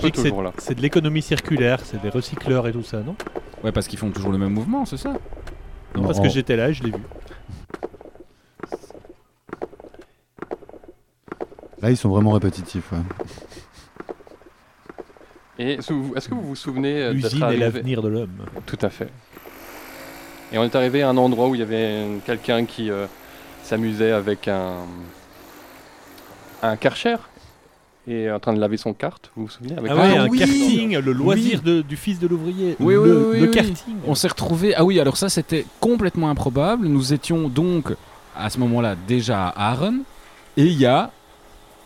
c'est- 0.57 0.75
de 0.75 0.81
l'économie 0.81 1.21
circulaire, 1.21 1.79
c'est 1.83 2.01
des 2.01 2.09
recycleurs 2.09 2.67
et 2.67 2.71
tout 2.71 2.83
ça, 2.83 2.97
non? 2.99 3.15
Ouais, 3.63 3.71
parce 3.71 3.87
qu'ils 3.87 3.99
font 3.99 4.09
toujours 4.11 4.31
le 4.31 4.37
même 4.37 4.53
mouvement, 4.53 4.85
c'est 4.85 4.97
ça? 4.97 5.09
Non, 5.09 6.01
Non, 6.01 6.07
parce 6.07 6.19
en- 6.19 6.23
que 6.23 6.29
j'étais 6.29 6.55
là 6.55 6.69
et 6.69 6.73
je 6.73 6.83
l'ai 6.83 6.91
vu. 6.91 7.01
Là, 11.81 11.91
ils 11.91 11.97
sont 11.97 12.09
vraiment 12.09 12.31
répétitifs. 12.31 12.91
ouais. 12.91 12.99
Et 15.57 15.73
est-ce 15.73 16.29
que 16.29 16.33
vous 16.33 16.41
vous 16.41 16.55
souvenez 16.55 17.01
euh, 17.01 17.13
L'usine 17.13 17.43
est 17.43 17.57
l'avenir 17.57 18.01
de 18.01 18.07
l'homme. 18.07 18.45
Tout 18.65 18.77
à 18.81 18.89
fait. 18.89 19.09
Et 20.51 20.57
on 20.57 20.63
est 20.63 20.75
arrivé 20.75 21.01
à 21.03 21.09
un 21.09 21.17
endroit 21.17 21.47
où 21.49 21.55
il 21.55 21.59
y 21.59 21.63
avait 21.63 22.05
quelqu'un 22.25 22.65
qui 22.65 22.89
euh, 22.89 23.05
s'amusait 23.63 24.11
avec 24.11 24.47
un 24.47 24.73
un 26.61 26.75
karcher 26.75 27.15
et 28.07 28.29
en 28.31 28.39
train 28.39 28.53
de 28.53 28.59
laver 28.59 28.75
son 28.77 28.93
kart. 28.93 29.31
Vous 29.35 29.43
vous 29.43 29.49
souvenez 29.49 29.77
avec 29.77 29.91
Ah 29.91 29.95
un- 29.95 29.97
ouais, 30.11 30.17
un 30.17 30.27
oui 30.29 30.39
karting, 30.39 30.97
le 30.97 31.11
loisir 31.13 31.61
de- 31.61 31.81
du 31.81 31.95
fils 31.95 32.19
de 32.19 32.27
l'ouvrier. 32.27 32.75
Oui, 32.79 32.93
le, 32.95 32.99
oui, 33.01 33.09
oui, 33.09 33.25
oui, 33.33 33.39
le 33.41 33.45
oui. 33.47 33.51
karting. 33.51 33.95
On 34.07 34.15
s'est 34.15 34.27
retrouvé. 34.29 34.73
Ah 34.75 34.83
oui, 34.83 34.99
alors 34.99 35.17
ça 35.17 35.29
c'était 35.29 35.65
complètement 35.79 36.29
improbable. 36.29 36.87
Nous 36.87 37.13
étions 37.13 37.47
donc 37.49 37.93
à 38.35 38.49
ce 38.49 38.57
moment-là 38.59 38.95
déjà 39.07 39.47
à 39.49 39.71
Aachen 39.73 40.01
et 40.57 40.63
il 40.63 40.73
y 40.73 40.85
a 40.85 41.11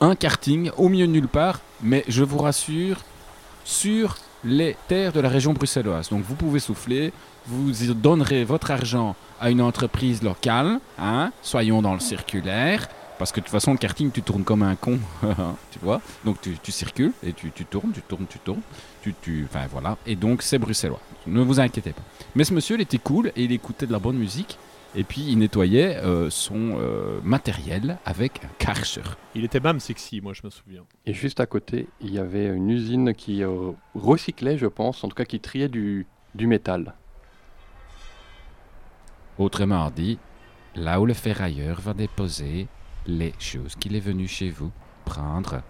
un 0.04 0.16
karting 0.16 0.70
au 0.78 0.90
milieu 0.90 1.08
de 1.08 1.14
nulle 1.14 1.30
part, 1.30 1.62
mais 1.82 2.04
je 2.10 2.26
vous 2.26 2.38
rassure, 2.38 2.98
sur 3.64 4.18
les 4.44 4.76
terres 4.90 5.14
de 5.14 5.22
la 5.22 5.30
région 5.30 5.54
bruxelloise. 5.54 6.10
Donc 6.10 6.24
vous 6.24 6.36
pouvez 6.36 6.60
souffler, 6.60 7.14
vous 7.48 7.84
y 7.84 7.96
donnerez 7.96 8.44
votre 8.44 8.72
argent 8.72 9.16
à 9.40 9.50
une 9.50 9.62
entreprise 9.62 10.22
locale, 10.22 10.80
hein, 11.00 11.32
soyons 11.42 11.82
dans 11.82 11.94
le 11.94 12.02
circulaire. 12.02 12.90
Parce 13.18 13.32
que 13.32 13.40
de 13.40 13.46
toute 13.46 13.52
façon, 13.52 13.72
le 13.72 13.78
karting, 13.78 14.12
tu 14.12 14.22
tournes 14.22 14.44
comme 14.44 14.64
un 14.64 14.76
con, 14.76 15.00
tu 15.72 15.80
vois. 15.82 16.02
Donc 16.26 16.38
tu, 16.42 16.72
circules 16.72 17.14
et 17.24 17.32
tu, 17.32 17.52
tu 17.52 17.64
tournes, 17.64 17.92
tu 17.94 18.02
tournes, 18.02 18.26
tu 18.28 18.40
tournes. 18.40 18.62
Tu, 19.02 19.16
tu, 19.22 19.48
enfin 19.50 19.68
voilà. 19.72 19.98
Et 20.06 20.18
donc 20.18 20.42
c'est 20.42 20.58
bruxellois. 20.58 21.00
Ne 21.28 21.42
vous 21.42 21.62
inquiétez 21.62 21.92
pas. 21.94 22.02
Mais 22.36 22.44
ce 22.44 22.54
monsieur, 22.54 22.76
il 22.76 22.82
était 22.82 22.98
cool 22.98 23.32
et 23.38 23.46
il 23.46 23.52
écoutait 23.54 23.86
de 23.86 23.94
la 23.94 24.00
bonne 24.00 24.18
musique. 24.18 24.58
Et 24.96 25.04
puis 25.04 25.22
il 25.28 25.40
nettoyait 25.40 25.98
euh, 25.98 26.30
son 26.30 26.78
euh, 26.80 27.20
matériel 27.24 27.98
avec 28.06 28.44
un 28.44 28.50
Karcher. 28.60 29.02
Il 29.34 29.44
était 29.44 29.60
même 29.60 29.80
sexy, 29.80 30.22
moi 30.22 30.34
je 30.34 30.42
me 30.44 30.52
souviens. 30.52 30.86
Et 31.06 31.14
juste 31.14 31.40
à 31.40 31.48
côté, 31.48 31.88
il 32.00 32.14
y 32.14 32.20
avait 32.20 32.48
une 32.48 32.70
usine 32.70 33.14
qui 33.16 33.44
euh, 33.44 33.72
recyclait, 33.96 34.58
je 34.58 34.68
pense, 34.68 35.04
en 35.04 35.08
tout 35.08 35.16
cas 35.16 35.26
qui 35.26 35.40
triait 35.40 35.70
du, 35.70 36.06
du 36.36 36.46
métal. 36.46 36.94
Autrement 39.40 39.90
dit, 39.90 40.20
là 40.76 41.02
où 41.02 41.08
le 41.08 41.16
ferrailleur 41.16 41.82
va 41.82 41.96
déposer 41.96 42.68
les 43.08 43.34
choses 43.40 43.76
qu'il 43.76 43.96
est 43.96 44.00
venu 44.00 44.28
chez 44.28 44.52
vous 44.52 44.72
prendre. 45.06 45.62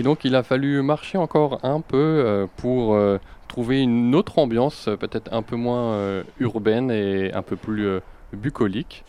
Et 0.00 0.02
donc 0.02 0.24
il 0.24 0.34
a 0.34 0.42
fallu 0.42 0.80
marcher 0.80 1.18
encore 1.18 1.62
un 1.62 1.82
peu 1.82 1.98
euh, 1.98 2.46
pour 2.56 2.94
euh, 2.94 3.18
trouver 3.48 3.82
une 3.82 4.14
autre 4.14 4.38
ambiance, 4.38 4.88
euh, 4.88 4.96
peut-être 4.96 5.30
un 5.30 5.42
peu 5.42 5.56
moins 5.56 5.92
euh, 5.92 6.24
urbaine 6.38 6.90
et 6.90 7.30
un 7.34 7.42
peu 7.42 7.54
plus 7.54 7.86
euh, 7.86 8.00
bucolique, 8.32 9.04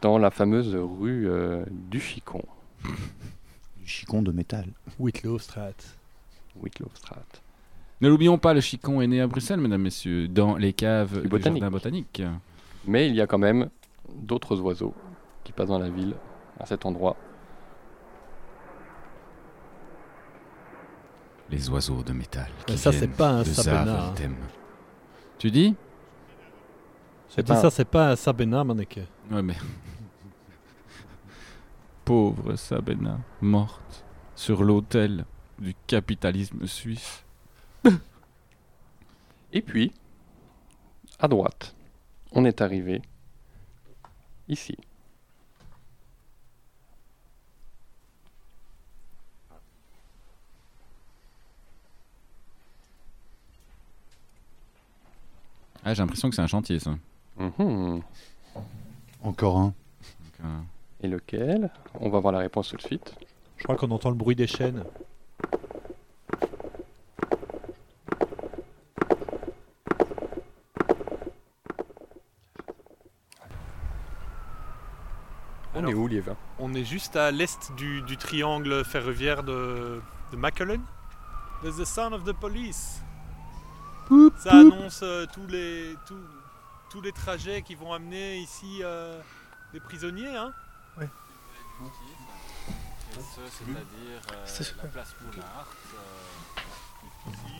dans 0.00 0.16
la 0.16 0.30
fameuse 0.30 0.74
rue 0.74 1.28
euh, 1.28 1.66
du 1.70 2.00
Chicon, 2.00 2.42
Du 2.82 3.84
chicon 3.86 4.22
de 4.22 4.32
métal. 4.32 4.68
Whitlow 4.98 5.38
Strat. 5.38 5.74
Whitlowstraat. 6.62 7.42
Ne 8.00 8.08
l'oublions 8.08 8.38
pas, 8.38 8.54
le 8.54 8.62
chicon 8.62 9.02
est 9.02 9.06
né 9.06 9.20
à 9.20 9.26
Bruxelles, 9.26 9.60
mesdames, 9.60 9.82
messieurs, 9.82 10.28
dans 10.28 10.56
les 10.56 10.72
caves 10.72 11.16
Du 11.16 11.20
du, 11.24 11.28
botanique. 11.28 11.60
jardin 11.60 11.70
botanique. 11.70 12.22
Mais 12.86 13.06
il 13.06 13.14
y 13.14 13.20
a 13.20 13.26
quand 13.26 13.36
même 13.36 13.68
d'autres 14.14 14.58
oiseaux 14.62 14.94
qui 15.44 15.52
passent 15.52 15.68
dans 15.68 15.78
la 15.78 15.90
ville 15.90 16.14
à 16.58 16.64
cet 16.64 16.86
endroit. 16.86 17.18
Les 21.50 21.68
oiseaux 21.68 22.02
de 22.02 22.12
métal. 22.12 22.48
Mais 22.68 22.74
qui 22.74 22.80
ça, 22.80 22.92
c'est 22.92 23.08
pas 23.08 23.30
un 23.30 23.44
Sabena, 23.44 24.06
hein. 24.08 24.14
Tu 25.38 25.50
dis 25.50 25.70
dit 25.70 25.76
pas- 27.42 27.60
ça, 27.60 27.70
c'est 27.70 27.84
pas 27.84 28.10
un 28.12 28.16
Sabena, 28.16 28.64
Maneke. 28.64 29.00
Ouais, 29.30 29.42
mais. 29.42 29.56
Pauvre 32.04 32.56
Sabena, 32.56 33.20
morte 33.40 34.04
sur 34.34 34.64
l'autel 34.64 35.24
du 35.58 35.74
capitalisme 35.86 36.66
suisse. 36.66 37.24
Et 39.52 39.62
puis, 39.62 39.92
à 41.18 41.28
droite, 41.28 41.74
on 42.32 42.44
est 42.44 42.60
arrivé 42.60 43.02
ici. 44.48 44.76
Ah, 55.90 55.94
j'ai 55.94 56.02
l'impression 56.02 56.28
que 56.30 56.36
c'est 56.36 56.42
un 56.42 56.46
chantier, 56.46 56.78
ça. 56.78 56.92
Mhm. 57.36 58.00
Encore 59.24 59.56
un. 59.58 59.64
Donc, 59.64 59.74
euh, 60.44 60.58
Et 61.02 61.08
lequel? 61.08 61.68
On 61.98 62.08
va 62.10 62.20
voir 62.20 62.32
la 62.32 62.38
réponse 62.38 62.68
tout 62.68 62.76
de 62.76 62.82
suite. 62.82 63.12
Je 63.56 63.64
crois 63.64 63.74
qu'on 63.74 63.90
entend 63.90 64.10
le 64.10 64.14
bruit 64.14 64.36
des 64.36 64.46
chaînes. 64.46 64.84
On 75.74 75.78
Alors- 75.80 75.90
est 75.90 75.94
où, 75.94 76.06
Liévin 76.06 76.36
On 76.60 76.72
est 76.74 76.84
juste 76.84 77.16
à 77.16 77.32
l'est 77.32 77.72
du, 77.76 78.02
du 78.02 78.16
triangle 78.16 78.84
ferroviaire 78.84 79.42
de, 79.42 80.00
de. 80.32 80.80
There's 81.62 81.76
the 81.78 81.84
sound 81.84 82.14
of 82.14 82.22
the 82.24 82.32
police. 82.32 83.02
Ça 84.40 84.52
annonce 84.52 85.00
euh, 85.02 85.26
tous, 85.34 85.46
les, 85.48 85.94
tous, 86.06 86.18
tous 86.88 87.02
les 87.02 87.12
trajets 87.12 87.60
qui 87.60 87.74
vont 87.74 87.92
amener 87.92 88.38
ici 88.38 88.80
euh, 88.80 89.20
des 89.74 89.80
prisonniers. 89.80 90.34
Hein 90.34 90.50
c'est-à-dire 93.36 94.20
C'est 94.46 94.76
la 94.78 94.84
place 94.88 95.12
Poulard, 95.12 95.66
ici, 97.28 97.54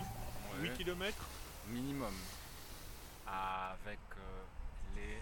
8 0.63 0.73
km. 0.73 1.19
minimum, 1.69 2.15
avec 3.27 3.99
les 4.97 5.19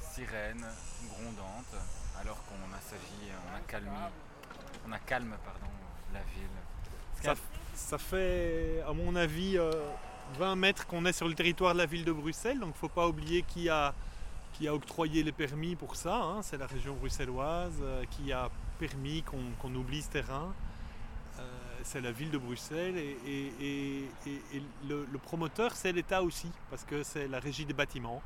sirènes 0.00 0.66
grondantes, 1.08 1.76
alors 2.20 2.44
qu'on 2.44 2.56
on 2.56 3.56
a 3.56 3.60
calmé, 3.66 3.90
on 4.86 4.92
a 4.92 4.98
calme 4.98 5.34
pardon, 5.44 5.72
la 6.12 6.20
ville. 6.20 6.48
Ça, 7.22 7.34
ça 7.74 7.98
fait, 7.98 8.82
à 8.86 8.92
mon 8.92 9.16
avis, 9.16 9.56
euh, 9.58 9.70
20 10.38 10.56
mètres 10.56 10.86
qu'on 10.86 11.04
est 11.06 11.12
sur 11.12 11.26
le 11.28 11.34
territoire 11.34 11.72
de 11.74 11.78
la 11.78 11.86
ville 11.86 12.04
de 12.04 12.12
Bruxelles. 12.12 12.58
Donc, 12.60 12.74
faut 12.76 12.88
pas 12.88 13.08
oublier 13.08 13.42
qui 13.42 13.68
a, 13.68 13.94
qui 14.54 14.68
a 14.68 14.74
octroyé 14.74 15.22
les 15.22 15.32
permis 15.32 15.74
pour 15.76 15.96
ça. 15.96 16.14
hein. 16.16 16.42
C'est 16.42 16.56
la 16.58 16.66
région 16.66 16.94
bruxelloise 16.94 17.78
euh, 17.82 18.04
qui 18.10 18.32
a 18.32 18.50
permis 18.78 19.22
qu'on 19.22 19.74
oublie 19.74 20.02
ce 20.02 20.10
terrain. 20.10 20.52
Euh, 21.38 21.42
c'est 21.82 22.00
la 22.00 22.12
ville 22.12 22.30
de 22.30 22.38
Bruxelles 22.38 22.96
et, 22.96 23.16
et- 23.26 23.52
et- 23.60 24.08
et- 24.26 24.56
et 24.56 24.62
le, 24.88 25.06
le 25.10 25.18
promoteur, 25.18 25.72
c'est 25.74 25.92
l'État 25.92 26.22
aussi, 26.22 26.50
parce 26.70 26.84
que 26.84 27.02
c'est 27.02 27.26
la 27.28 27.38
régie 27.40 27.64
des 27.64 27.72
bâtiments. 27.72 28.22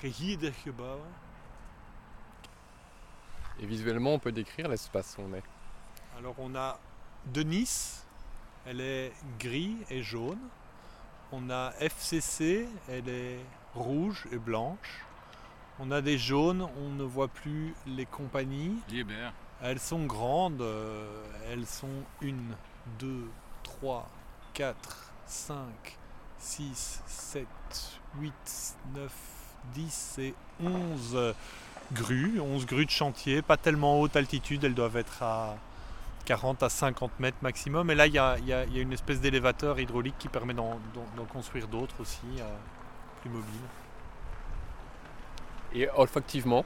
Régie 0.00 0.36
des 0.36 0.52
gebouwen. 0.64 0.98
Et 3.60 3.66
visuellement, 3.66 4.14
on 4.14 4.18
peut 4.18 4.32
décrire 4.32 4.68
l'espace 4.68 5.16
où 5.18 5.22
on 5.22 5.34
est. 5.34 5.42
Alors 6.18 6.34
on 6.38 6.54
a 6.54 6.78
de 7.26 7.42
Nice, 7.42 8.01
elle 8.66 8.80
est 8.80 9.12
gris 9.38 9.76
et 9.90 10.02
jaune. 10.02 10.38
On 11.32 11.50
a 11.50 11.72
FCC, 11.80 12.68
elle 12.88 13.08
est 13.08 13.38
rouge 13.74 14.26
et 14.32 14.38
blanche. 14.38 15.04
On 15.80 15.90
a 15.90 16.00
des 16.00 16.18
jaunes, 16.18 16.68
on 16.78 16.90
ne 16.90 17.04
voit 17.04 17.28
plus 17.28 17.74
les 17.86 18.06
compagnies. 18.06 18.76
Libère. 18.88 19.32
Elles 19.62 19.78
sont 19.78 20.04
grandes, 20.04 20.60
euh, 20.60 21.24
elles 21.50 21.66
sont 21.66 22.02
1, 22.22 22.34
2, 22.98 23.30
3, 23.62 24.08
4, 24.54 25.12
5, 25.26 25.56
6, 26.38 27.02
7, 27.06 27.46
8, 28.18 28.32
9, 28.94 29.12
10 29.74 30.18
et 30.18 30.34
11 30.62 31.34
grues, 31.92 32.40
11 32.40 32.66
grues 32.66 32.86
de 32.86 32.90
chantier, 32.90 33.42
pas 33.42 33.56
tellement 33.56 34.00
haute 34.00 34.16
altitude, 34.16 34.64
elles 34.64 34.74
doivent 34.74 34.96
être 34.96 35.22
à 35.22 35.56
40 36.24 36.62
à 36.62 36.68
50 36.68 37.18
mètres 37.20 37.38
maximum. 37.42 37.90
Et 37.90 37.94
là, 37.94 38.06
il 38.06 38.14
y 38.14 38.18
a, 38.18 38.36
il 38.38 38.46
y 38.46 38.52
a- 38.52 38.64
il 38.64 38.74
y 38.76 38.78
a 38.78 38.82
une 38.82 38.92
espèce 38.92 39.20
d'élévateur 39.20 39.78
hydraulique 39.80 40.16
qui 40.18 40.28
permet 40.28 40.54
d'en 40.54 40.78
construire 41.32 41.66
d'autres 41.68 41.94
aussi, 42.00 42.20
euh, 42.38 42.44
plus 43.20 43.30
mobiles. 43.30 43.68
Et 45.74 45.88
olfactivement, 45.96 46.64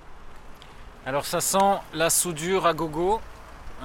Alors 1.05 1.25
ça 1.25 1.41
sent 1.41 1.79
la 1.95 2.11
soudure 2.11 2.67
à 2.67 2.75
gogo, 2.75 3.21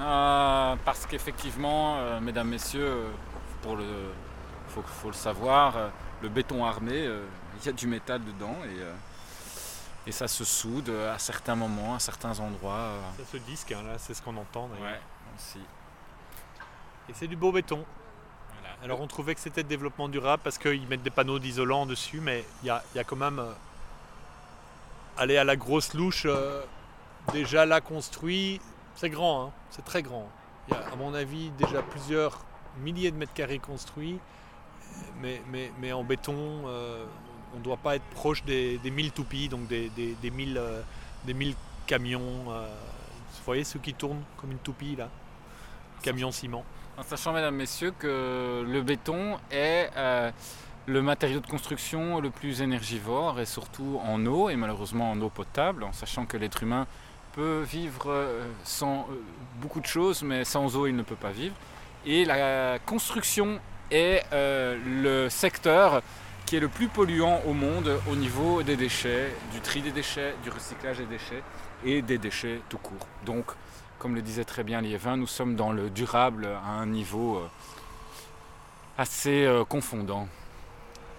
euh, 0.00 0.74
parce 0.84 1.06
qu'effectivement, 1.06 1.98
euh, 1.98 2.18
mesdames, 2.20 2.48
messieurs, 2.48 3.04
pour 3.62 3.76
le, 3.76 3.84
faut, 4.68 4.82
faut 4.82 5.06
le 5.08 5.14
savoir, 5.14 5.74
le 6.20 6.28
béton 6.28 6.64
armé, 6.64 7.06
euh, 7.06 7.24
il 7.60 7.66
y 7.66 7.68
a 7.68 7.72
du 7.72 7.86
métal 7.86 8.24
dedans 8.24 8.56
et, 8.64 8.80
euh, 8.80 8.92
et 10.08 10.10
ça 10.10 10.26
se 10.26 10.44
soude 10.44 10.90
à 10.90 11.16
certains 11.20 11.54
moments, 11.54 11.94
à 11.94 12.00
certains 12.00 12.40
endroits. 12.40 12.72
euh. 12.74 13.00
Ça 13.18 13.24
ce 13.30 13.36
disque, 13.36 13.70
hein, 13.70 13.84
là, 13.86 13.98
c'est 13.98 14.14
ce 14.14 14.22
qu'on 14.22 14.36
entend 14.36 14.66
d'ailleurs. 14.66 14.90
Ouais, 14.94 15.00
Et 17.08 17.12
c'est 17.14 17.26
du 17.26 17.36
beau 17.36 17.52
béton. 17.52 17.84
Alors 18.82 19.00
on 19.00 19.06
trouvait 19.06 19.34
que 19.34 19.40
c'était 19.40 19.62
développement 19.62 20.08
durable 20.08 20.42
parce 20.42 20.58
qu'ils 20.58 20.88
mettent 20.88 21.04
des 21.04 21.10
panneaux 21.10 21.38
d'isolant 21.38 21.86
dessus, 21.86 22.20
mais 22.20 22.44
il 22.62 22.66
y 22.66 22.70
a, 22.70 22.82
quand 23.04 23.16
même... 23.16 23.38
euh, 23.38 23.52
aller 25.16 25.36
à 25.36 25.44
la 25.44 25.54
grosse 25.54 25.94
louche, 25.94 26.24
euh, 26.26 26.62
déjà 27.32 27.64
là 27.64 27.80
construit, 27.80 28.60
c'est 28.96 29.10
grand, 29.10 29.46
hein, 29.46 29.50
c'est 29.70 29.84
très 29.84 30.02
grand. 30.02 30.28
Il 30.68 30.74
y 30.74 30.76
a 30.76 30.80
à 30.92 30.96
mon 30.96 31.14
avis 31.14 31.50
déjà 31.50 31.80
plusieurs 31.82 32.44
milliers 32.82 33.12
de 33.12 33.16
mètres 33.16 33.34
carrés 33.34 33.60
construits, 33.60 34.18
mais, 35.20 35.92
en 35.92 36.02
béton, 36.02 36.62
euh, 36.66 37.04
on 37.54 37.58
ne 37.58 37.62
doit 37.62 37.76
pas 37.76 37.94
être 37.94 38.04
proche 38.14 38.42
des, 38.44 38.78
des 38.78 38.90
1000 38.90 39.12
toupies, 39.12 39.48
donc 39.48 39.68
des, 39.68 39.90
des, 39.90 40.14
des 40.20 40.30
1000, 40.30 40.60
des 41.24 41.34
1000 41.34 41.54
camions. 41.86 42.44
vous 42.44 43.44
voyez 43.44 43.62
ceux 43.62 43.78
qui 43.78 43.94
tournent 43.94 44.22
comme 44.38 44.50
une 44.50 44.58
toupie 44.58 44.96
là? 44.96 45.08
Camion 46.02 46.32
ciment. 46.32 46.64
En 46.98 47.02
sachant, 47.02 47.32
mesdames, 47.32 47.54
messieurs, 47.54 47.94
que 47.98 48.64
le 48.68 48.82
béton 48.82 49.38
est 49.50 49.90
euh, 49.96 50.30
le 50.86 51.00
matériau 51.00 51.40
de 51.40 51.46
construction 51.46 52.20
le 52.20 52.28
plus 52.28 52.60
énergivore 52.60 53.40
et 53.40 53.46
surtout 53.46 53.98
en 54.04 54.26
eau, 54.26 54.50
et 54.50 54.56
malheureusement 54.56 55.10
en 55.10 55.20
eau 55.22 55.30
potable, 55.30 55.84
en 55.84 55.92
sachant 55.92 56.26
que 56.26 56.36
l'être 56.36 56.62
humain 56.62 56.86
peut 57.32 57.62
vivre 57.62 58.10
euh, 58.10 58.46
sans 58.64 59.08
euh, 59.10 59.22
beaucoup 59.62 59.80
de 59.80 59.86
choses, 59.86 60.22
mais 60.22 60.44
sans 60.44 60.76
eau 60.76 60.86
il 60.86 60.94
ne 60.94 61.02
peut 61.02 61.16
pas 61.16 61.30
vivre. 61.30 61.54
Et 62.04 62.24
la 62.26 62.78
construction 62.80 63.58
est 63.90 64.24
le 64.32 65.28
secteur 65.28 66.02
qui 66.46 66.56
est 66.56 66.60
le 66.60 66.68
plus 66.68 66.88
polluant 66.88 67.40
au 67.46 67.52
monde 67.52 68.00
au 68.10 68.16
niveau 68.16 68.62
des 68.62 68.76
déchets, 68.76 69.32
du 69.52 69.60
tri 69.60 69.82
des 69.82 69.92
déchets, 69.92 70.34
du 70.42 70.50
recyclage 70.50 70.98
des 70.98 71.06
déchets 71.06 71.42
et 71.84 72.02
des 72.02 72.18
déchets 72.18 72.60
tout 72.68 72.78
court. 72.78 73.06
Donc, 73.24 73.46
comme 74.02 74.16
le 74.16 74.22
disait 74.22 74.44
très 74.44 74.64
bien 74.64 74.80
Liévin, 74.80 75.16
nous 75.16 75.28
sommes 75.28 75.54
dans 75.54 75.70
le 75.70 75.88
durable 75.88 76.46
à 76.46 76.70
un 76.70 76.86
niveau 76.86 77.36
euh, 77.36 77.48
assez 78.98 79.44
euh, 79.44 79.64
confondant. 79.64 80.26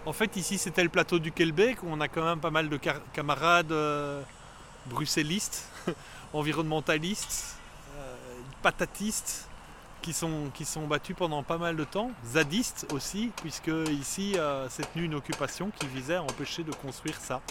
En 0.05 0.11
fait, 0.11 0.35
ici, 0.35 0.57
c'était 0.57 0.83
le 0.83 0.89
plateau 0.89 1.17
du 1.17 1.31
Kelbeek 1.31 1.81
où 1.81 1.87
on 1.89 2.01
a 2.01 2.09
quand 2.09 2.25
même 2.25 2.41
pas 2.41 2.51
mal 2.51 2.67
de 2.67 2.77
camarades 3.13 3.71
euh, 3.71 4.21
bruxellistes, 4.87 5.69
environnementalistes, 6.33 7.55
patatistes 8.61 9.47
qui 10.01 10.11
sont, 10.11 10.51
qui 10.53 10.65
sont 10.65 10.85
battus 10.85 11.15
pendant 11.15 11.41
pas 11.41 11.57
mal 11.57 11.77
de 11.77 11.85
temps, 11.85 12.11
zadistes 12.25 12.85
aussi, 12.91 13.31
puisque 13.37 13.71
ici, 13.91 14.33
euh, 14.35 14.67
c'est 14.69 14.91
tenu 14.91 15.05
une 15.05 15.15
occupation 15.15 15.71
qui 15.79 15.87
visait 15.87 16.15
à 16.15 16.23
empêcher 16.23 16.63
de 16.63 16.73
construire 16.73 17.15
ça. 17.15 17.41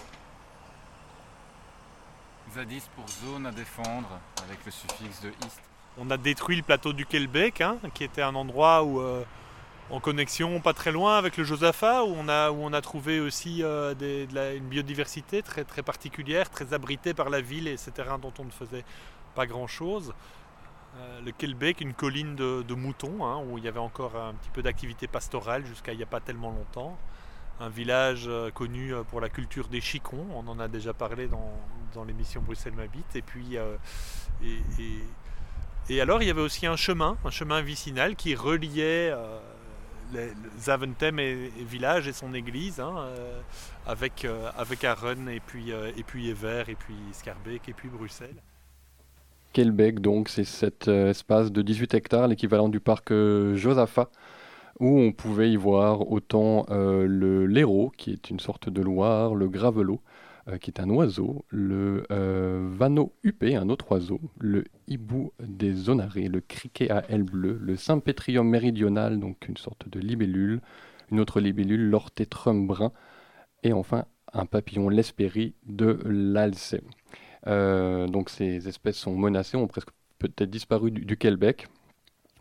Pour 2.95 3.09
zone 3.09 3.47
à 3.47 3.51
défendre 3.51 4.21
avec 4.45 4.63
le 4.67 4.71
suffixe 4.71 5.23
de 5.23 5.31
east. 5.47 5.59
On 5.97 6.11
a 6.11 6.19
détruit 6.19 6.55
le 6.55 6.63
plateau 6.63 6.93
du 6.93 7.07
Kelbeck, 7.07 7.63
hein, 7.63 7.79
qui 7.95 8.05
était 8.05 8.21
un 8.21 8.35
endroit 8.35 8.85
où, 8.85 9.01
euh, 9.01 9.25
en 9.89 10.01
connexion 10.01 10.61
pas 10.61 10.75
très 10.75 10.93
loin 10.93 11.17
avec 11.17 11.39
le 11.39 11.45
Josaphat, 11.45 12.05
où 12.05 12.15
on 12.15 12.29
a, 12.29 12.51
où 12.51 12.57
on 12.57 12.75
a 12.75 12.83
trouvé 12.83 13.21
aussi 13.21 13.63
euh, 13.63 13.95
une 13.99 14.69
biodiversité 14.69 15.43
très, 15.43 15.65
très 15.65 15.83
particulière, 15.83 16.51
très 16.51 16.75
abritée 16.75 17.15
par 17.15 17.31
la 17.31 17.41
ville 17.41 17.67
et 17.69 17.79
ces 17.79 17.91
terrains 17.91 18.19
dont 18.19 18.35
on 18.39 18.45
ne 18.45 18.51
faisait 18.51 18.85
pas 19.35 19.47
grand-chose. 19.47 20.13
Euh, 20.99 21.21
le 21.23 21.33
Kelbeck, 21.33 21.81
une 21.81 21.95
colline 21.95 22.37
de, 22.37 22.75
moutons, 22.75 23.25
hein, 23.25 23.43
où 23.49 23.57
il 23.57 23.65
y 23.65 23.69
avait 23.69 23.81
encore 23.81 24.15
un 24.15 24.35
petit 24.35 24.51
peu 24.51 24.63
d'activité 24.63 25.07
pastorale 25.07 25.65
jusqu'à 25.65 25.93
il 25.93 25.97
n'y 25.97 26.05
a 26.05 26.07
pas 26.07 26.21
tellement 26.21 26.51
longtemps. 26.51 26.99
Un 27.61 27.71
village 27.71 28.29
connu 28.55 28.93
pour 29.09 29.23
la 29.23 29.31
culture 29.31 29.69
des 29.69 29.81
chicons, 29.81 30.27
on 30.35 30.47
en 30.49 30.59
a 30.59 30.69
déjà 30.69 30.93
parlé 30.93 31.29
dans, 31.29 31.53
dans 31.95 32.05
l'émission 32.05 32.43
Bruxelles 32.43 32.75
m'habite. 32.75 33.15
Et 33.15 33.23
puis, 33.23 33.57
euh, 33.57 33.77
et, 35.89 36.01
alors, 36.01 36.23
il 36.23 36.29
y 36.29 36.31
avait 36.31 36.41
aussi 36.41 36.67
un 36.67 36.77
chemin, 36.77 37.17
un 37.25 37.31
chemin 37.31 37.61
vicinal 37.61 38.17
qui 38.17 38.35
reliait 38.35 39.13
euh, 40.15 40.29
Zaventem 40.59 41.19
et, 41.19 41.51
village 41.69 42.09
et 42.09 42.13
son 42.13 42.35
église, 42.35 42.81
hein, 42.81 42.95
euh, 42.99 43.41
avec, 43.87 44.25
euh, 44.25 44.51
avec 44.57 44.85
Arren 44.85 45.29
et 45.29 45.41
puis, 45.41 45.71
et 45.71 46.03
puis 46.03 46.29
et 46.29 46.35
puis 46.35 46.95
Scarbeck 47.13 47.69
et 47.69 47.73
puis 47.73 47.89
Bruxelles. 47.89 48.37
Kelbeck, 49.53 50.01
donc, 50.01 50.31
c'est 50.31 50.45
cet 50.45 50.89
espace 50.89 51.53
de 51.53 51.61
18 51.61 51.93
hectares, 51.93 52.29
l'équivalent 52.29 52.71
du 52.71 52.81
parc 52.81 53.13
Josaphat, 53.13 54.09
où 54.81 54.99
on 54.99 55.13
pouvait 55.13 55.51
y 55.51 55.57
voir 55.57 56.11
autant 56.11 56.65
le 56.71 57.45
l'hérault, 57.47 57.93
qui 57.99 58.13
est 58.13 58.31
une 58.31 58.41
sorte 58.41 58.71
de 58.71 58.81
loire, 58.81 59.35
le 59.35 59.49
gravelot, 59.49 60.01
euh, 60.49 60.59
qui 60.59 60.71
est 60.71 60.81
un 60.81 60.91
oiseau, 60.91 61.45
le 61.51 62.05
euh, 62.11 62.69
vanneau 62.73 63.13
huppé, 63.23 63.55
un 63.55 63.69
autre 63.69 63.93
oiseau, 63.93 64.21
le 64.39 64.65
hibou 64.89 65.33
des 65.41 65.73
zonarés, 65.73 66.29
le 66.29 66.41
criquet 66.41 66.91
à 66.91 67.05
ailes 67.11 67.23
bleues, 67.23 67.59
le 67.61 67.77
sympétrium 67.77 68.49
méridional, 68.49 69.21
donc 69.21 69.47
une 69.49 69.57
sorte 69.57 69.89
de 69.89 70.01
libellule, 70.01 70.61
une 71.13 71.21
autre 71.21 71.41
libellule, 71.41 71.89
l'ortétrum 71.89 72.67
brun, 72.67 72.93
et 73.63 73.73
enfin 73.73 74.07
un 74.33 74.47
papillon 74.47 74.89
l'espérie 74.89 75.55
de 75.67 76.01
l'Alcée. 76.05 76.83
Euh, 77.47 78.07
donc 78.07 78.31
ces 78.31 78.69
espèces 78.69 78.97
sont 78.97 79.15
menacées, 79.17 79.57
ont 79.57 79.69
presque 79.69 79.91
peut-être 80.19 80.51
disparu 80.51 80.91
du 80.91 81.17
Québec. 81.17 81.69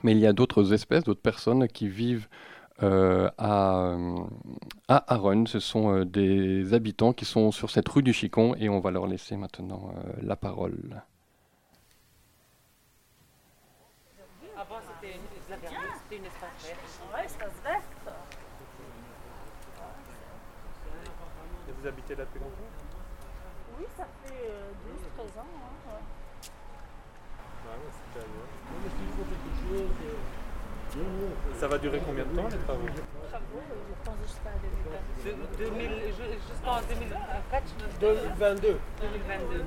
Mais 0.03 0.13
il 0.13 0.19
y 0.19 0.25
a 0.25 0.33
d'autres 0.33 0.73
espèces, 0.73 1.03
d'autres 1.03 1.21
personnes 1.21 1.67
qui 1.67 1.87
vivent 1.87 2.27
euh, 2.83 3.29
à, 3.37 3.95
à 4.87 5.13
Aron. 5.13 5.45
Ce 5.45 5.59
sont 5.59 5.93
euh, 5.93 6.05
des 6.05 6.73
habitants 6.73 7.13
qui 7.13 7.25
sont 7.25 7.51
sur 7.51 7.69
cette 7.69 7.87
rue 7.89 8.03
du 8.03 8.13
Chicon 8.13 8.55
et 8.55 8.69
on 8.69 8.79
va 8.79 8.91
leur 8.91 9.07
laisser 9.07 9.35
maintenant 9.37 9.91
euh, 9.95 10.13
la 10.21 10.35
parole. 10.35 11.03
Avant, 14.57 14.75
c'était 15.01 15.15
une, 15.15 16.25
espace 16.25 16.49
vert. 16.63 16.77
Ouais, 17.13 17.25
espace 17.25 17.53
vert. 17.63 17.81
Et 21.67 21.71
vous 21.71 21.87
habitez 21.87 22.15
là 22.15 22.25
depuis 22.25 22.39
longtemps? 22.39 22.55
Oui, 23.79 23.85
ça 23.97 24.05
fait 24.23 24.49
euh, 24.49 24.71
12-13 25.17 25.39
ans. 25.39 25.45
hein, 25.45 25.93
ouais. 25.93 26.01
Ça 31.59 31.67
va 31.67 31.77
durer 31.77 32.01
combien 32.05 32.23
de 32.25 32.29
temps 32.35 32.47
les 32.49 32.57
travaux 32.57 32.81
Travaux, 33.29 33.45
euh, 33.55 33.75
je 33.87 34.09
pense 34.09 34.15
jusqu'à 34.27 34.51
2020. 35.23 35.57
De 35.57 35.69
2000 35.69 35.89
ju- 35.89 36.37
Jusqu'en 36.49 36.81
2024, 36.89 37.63
je 37.79 37.99
2022. 37.99 38.79
2022. 39.01 39.65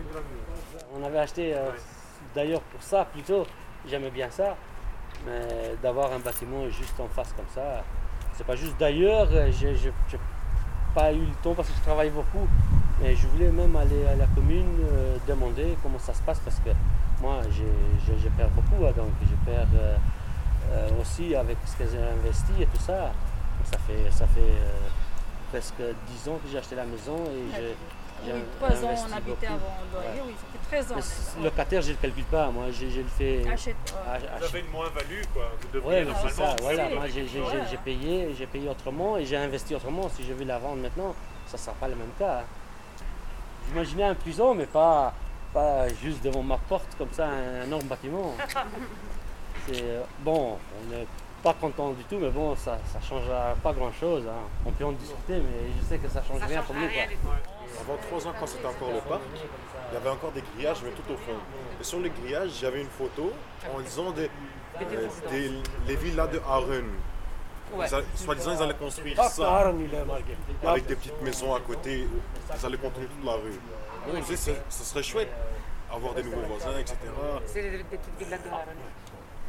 On 0.95 1.05
avait 1.05 1.19
acheté, 1.19 1.55
euh, 1.55 1.71
d'ailleurs 2.35 2.61
pour 2.63 2.83
ça 2.83 3.07
plutôt, 3.07 3.47
j'aimais 3.87 4.11
bien 4.11 4.29
ça, 4.31 4.57
mais 5.27 5.75
d'avoir 5.83 6.13
un 6.13 6.19
bâtiment 6.19 6.69
juste 6.69 6.99
en 7.01 7.09
face 7.09 7.33
comme 7.33 7.49
ça, 7.55 7.83
c'est 8.35 8.47
pas 8.47 8.57
juste 8.57 8.77
d'ailleurs, 8.79 9.29
euh, 9.33 9.51
j'ai 9.51 9.75
j'ai- 9.77 9.93
j'ai 10.11 10.19
pas 10.95 11.13
eu 11.13 11.21
le 11.25 11.35
temps 11.43 11.55
parce 11.55 11.69
que 11.71 11.77
je 11.77 11.83
travaille 11.83 12.11
beaucoup, 12.11 12.47
mais 13.01 13.15
je 13.15 13.27
voulais 13.29 13.51
même 13.51 13.75
aller 13.77 14.07
à 14.07 14.15
la 14.17 14.27
commune 14.27 14.77
euh, 14.93 15.17
demander 15.27 15.77
comment 15.83 15.99
ça 15.99 16.13
se 16.13 16.23
passe 16.23 16.41
parce 16.41 16.59
que 16.61 16.71
moi 17.23 17.41
je 17.51 18.29
perds 18.37 18.51
beaucoup, 18.51 18.85
hein, 18.85 18.93
donc 18.97 19.11
je 19.23 19.51
perds 19.51 19.67
euh, 19.77 19.97
euh, 20.73 20.89
aussi 21.01 21.35
avec 21.35 21.57
ce 21.67 21.77
que 21.77 21.91
j'ai 21.91 21.99
investi 22.03 22.53
et 22.63 22.67
tout 22.67 22.81
ça. 22.81 23.13
Ça 23.71 23.79
fait, 23.87 24.11
ça 24.11 24.27
fait 24.27 24.41
euh, 24.41 24.89
presque 25.51 25.75
10 26.25 26.29
ans 26.29 26.39
que 26.43 26.49
j'ai 26.51 26.59
acheté 26.59 26.75
la 26.77 26.85
maison 26.85 27.17
et 27.27 27.55
j'ai 27.57 27.75
j'ai 28.25 28.33
Oui, 28.33 28.41
3 28.61 28.71
ans 28.71 28.73
on 28.83 29.13
habitait 29.17 29.31
beaucoup. 29.31 29.45
avant 29.47 29.77
au 29.83 29.95
loyer, 30.03 30.23
oui, 30.27 30.33
ça 30.39 30.47
fait 30.53 30.77
13 30.77 30.93
ans. 30.93 31.01
C- 31.01 31.43
locataire, 31.43 31.83
je 31.83 31.89
ne 31.89 31.93
le 31.93 31.99
calcule 32.01 32.25
pas. 32.25 32.49
Moi, 32.51 32.65
je, 32.71 32.89
je 32.89 33.01
le 33.01 33.07
fais. 33.07 33.45
Achète, 33.53 33.75
ouais. 33.93 34.29
Vous 34.39 34.45
avez 34.45 34.61
une 34.61 34.71
moins-value 34.71 35.23
quoi. 35.35 35.51
Vous 35.61 35.69
devriez 35.73 35.99
Ouais, 36.01 36.05
normalement. 36.05 36.31
ça. 36.31 36.57
Voilà, 36.63 36.89
moi, 36.91 37.05
j'ai 37.09 37.77
payé, 37.85 38.35
j'ai 38.39 38.47
payé 38.47 38.69
autrement 38.69 39.17
et 39.19 39.25
j'ai 39.27 39.37
investi 39.37 39.75
autrement. 39.75 40.09
Si 40.09 40.25
je 40.25 40.33
vais 40.33 40.45
la 40.45 40.59
vendre 40.59 40.81
maintenant, 40.83 41.15
ça 41.47 41.57
ne 41.57 41.63
sera 41.63 41.73
pas 41.75 41.89
le 41.89 41.97
même 41.97 42.13
cas. 42.19 42.41
hein. 42.41 42.45
J'imaginais 43.69 44.05
un 44.05 44.15
prison, 44.15 44.55
mais 44.55 44.67
pas, 44.67 45.13
pas 45.53 45.89
juste 45.89 46.23
devant 46.23 46.43
ma 46.43 46.57
porte 46.59 46.95
comme 46.97 47.13
ça, 47.13 47.27
un 47.27 47.65
énorme 47.65 47.85
bâtiment. 47.87 48.35
C'est 49.67 49.83
euh, 49.83 50.03
bon, 50.21 50.59
on 50.59 50.91
n'est 50.91 51.07
pas 51.43 51.55
content 51.55 51.91
du 51.93 52.05
tout, 52.05 52.19
mais 52.19 52.31
bon, 52.31 52.55
ça 52.57 52.77
ne 52.95 53.05
changera 53.07 53.55
pas 53.63 53.73
grand-chose. 53.73 54.25
hein. 54.29 54.49
On 54.67 54.71
peut 54.71 54.85
en 54.85 54.93
discuter, 54.93 55.35
mais 55.39 55.71
je 55.81 55.87
sais 55.87 55.99
que 55.99 56.09
ça 56.09 56.23
change 56.23 56.41
Ça 56.41 56.47
rien 56.47 56.59
change 56.59 56.67
pour 56.67 56.77
nous. 56.77 56.83
Avant 57.81 57.97
trois 58.09 58.27
ans, 58.27 58.35
quand 58.39 58.47
c'était 58.47 58.67
encore 58.67 58.91
le 58.93 59.01
parc, 59.01 59.23
il 59.91 59.95
y 59.95 59.97
avait 59.97 60.11
encore 60.11 60.33
des 60.33 60.43
grillages, 60.55 60.79
mais 60.85 60.91
tout 60.91 61.13
au 61.13 61.17
fond. 61.17 61.39
Et 61.81 61.85
sur 61.85 62.01
les 62.01 62.11
grillages, 62.11 62.51
j'avais 62.61 62.81
une 62.83 62.89
photo 62.89 63.33
en 63.75 63.81
disant 63.81 64.11
des, 64.13 64.31
euh, 64.81 65.09
des- 65.31 65.53
les 65.87 65.97
villas 65.97 66.29
de 66.29 66.39
Aaron. 66.47 66.85
Ouais. 67.75 67.87
Soi-disant, 68.15 68.53
ils 68.57 68.63
allaient 68.63 68.75
construire 68.75 69.21
ça 69.25 69.73
avec 70.65 70.87
des 70.87 70.95
petites 70.97 71.21
maisons 71.23 71.55
à 71.55 71.61
côté. 71.61 72.07
Ils 72.61 72.67
allaient 72.67 72.77
contenir 72.77 73.09
toute 73.09 73.25
la 73.25 73.33
rue. 73.33 74.23
Ce 74.69 74.85
serait 74.85 75.03
chouette, 75.03 75.33
avoir 75.93 76.15
des 76.15 76.23
nouveaux 76.23 76.43
voisins, 76.43 76.79
etc. 76.79 76.97
C'est 77.47 77.63
des, 77.63 77.79
petites 77.85 78.19
villas 78.19 78.39
de 78.43 78.49
Varennes. 78.49 78.77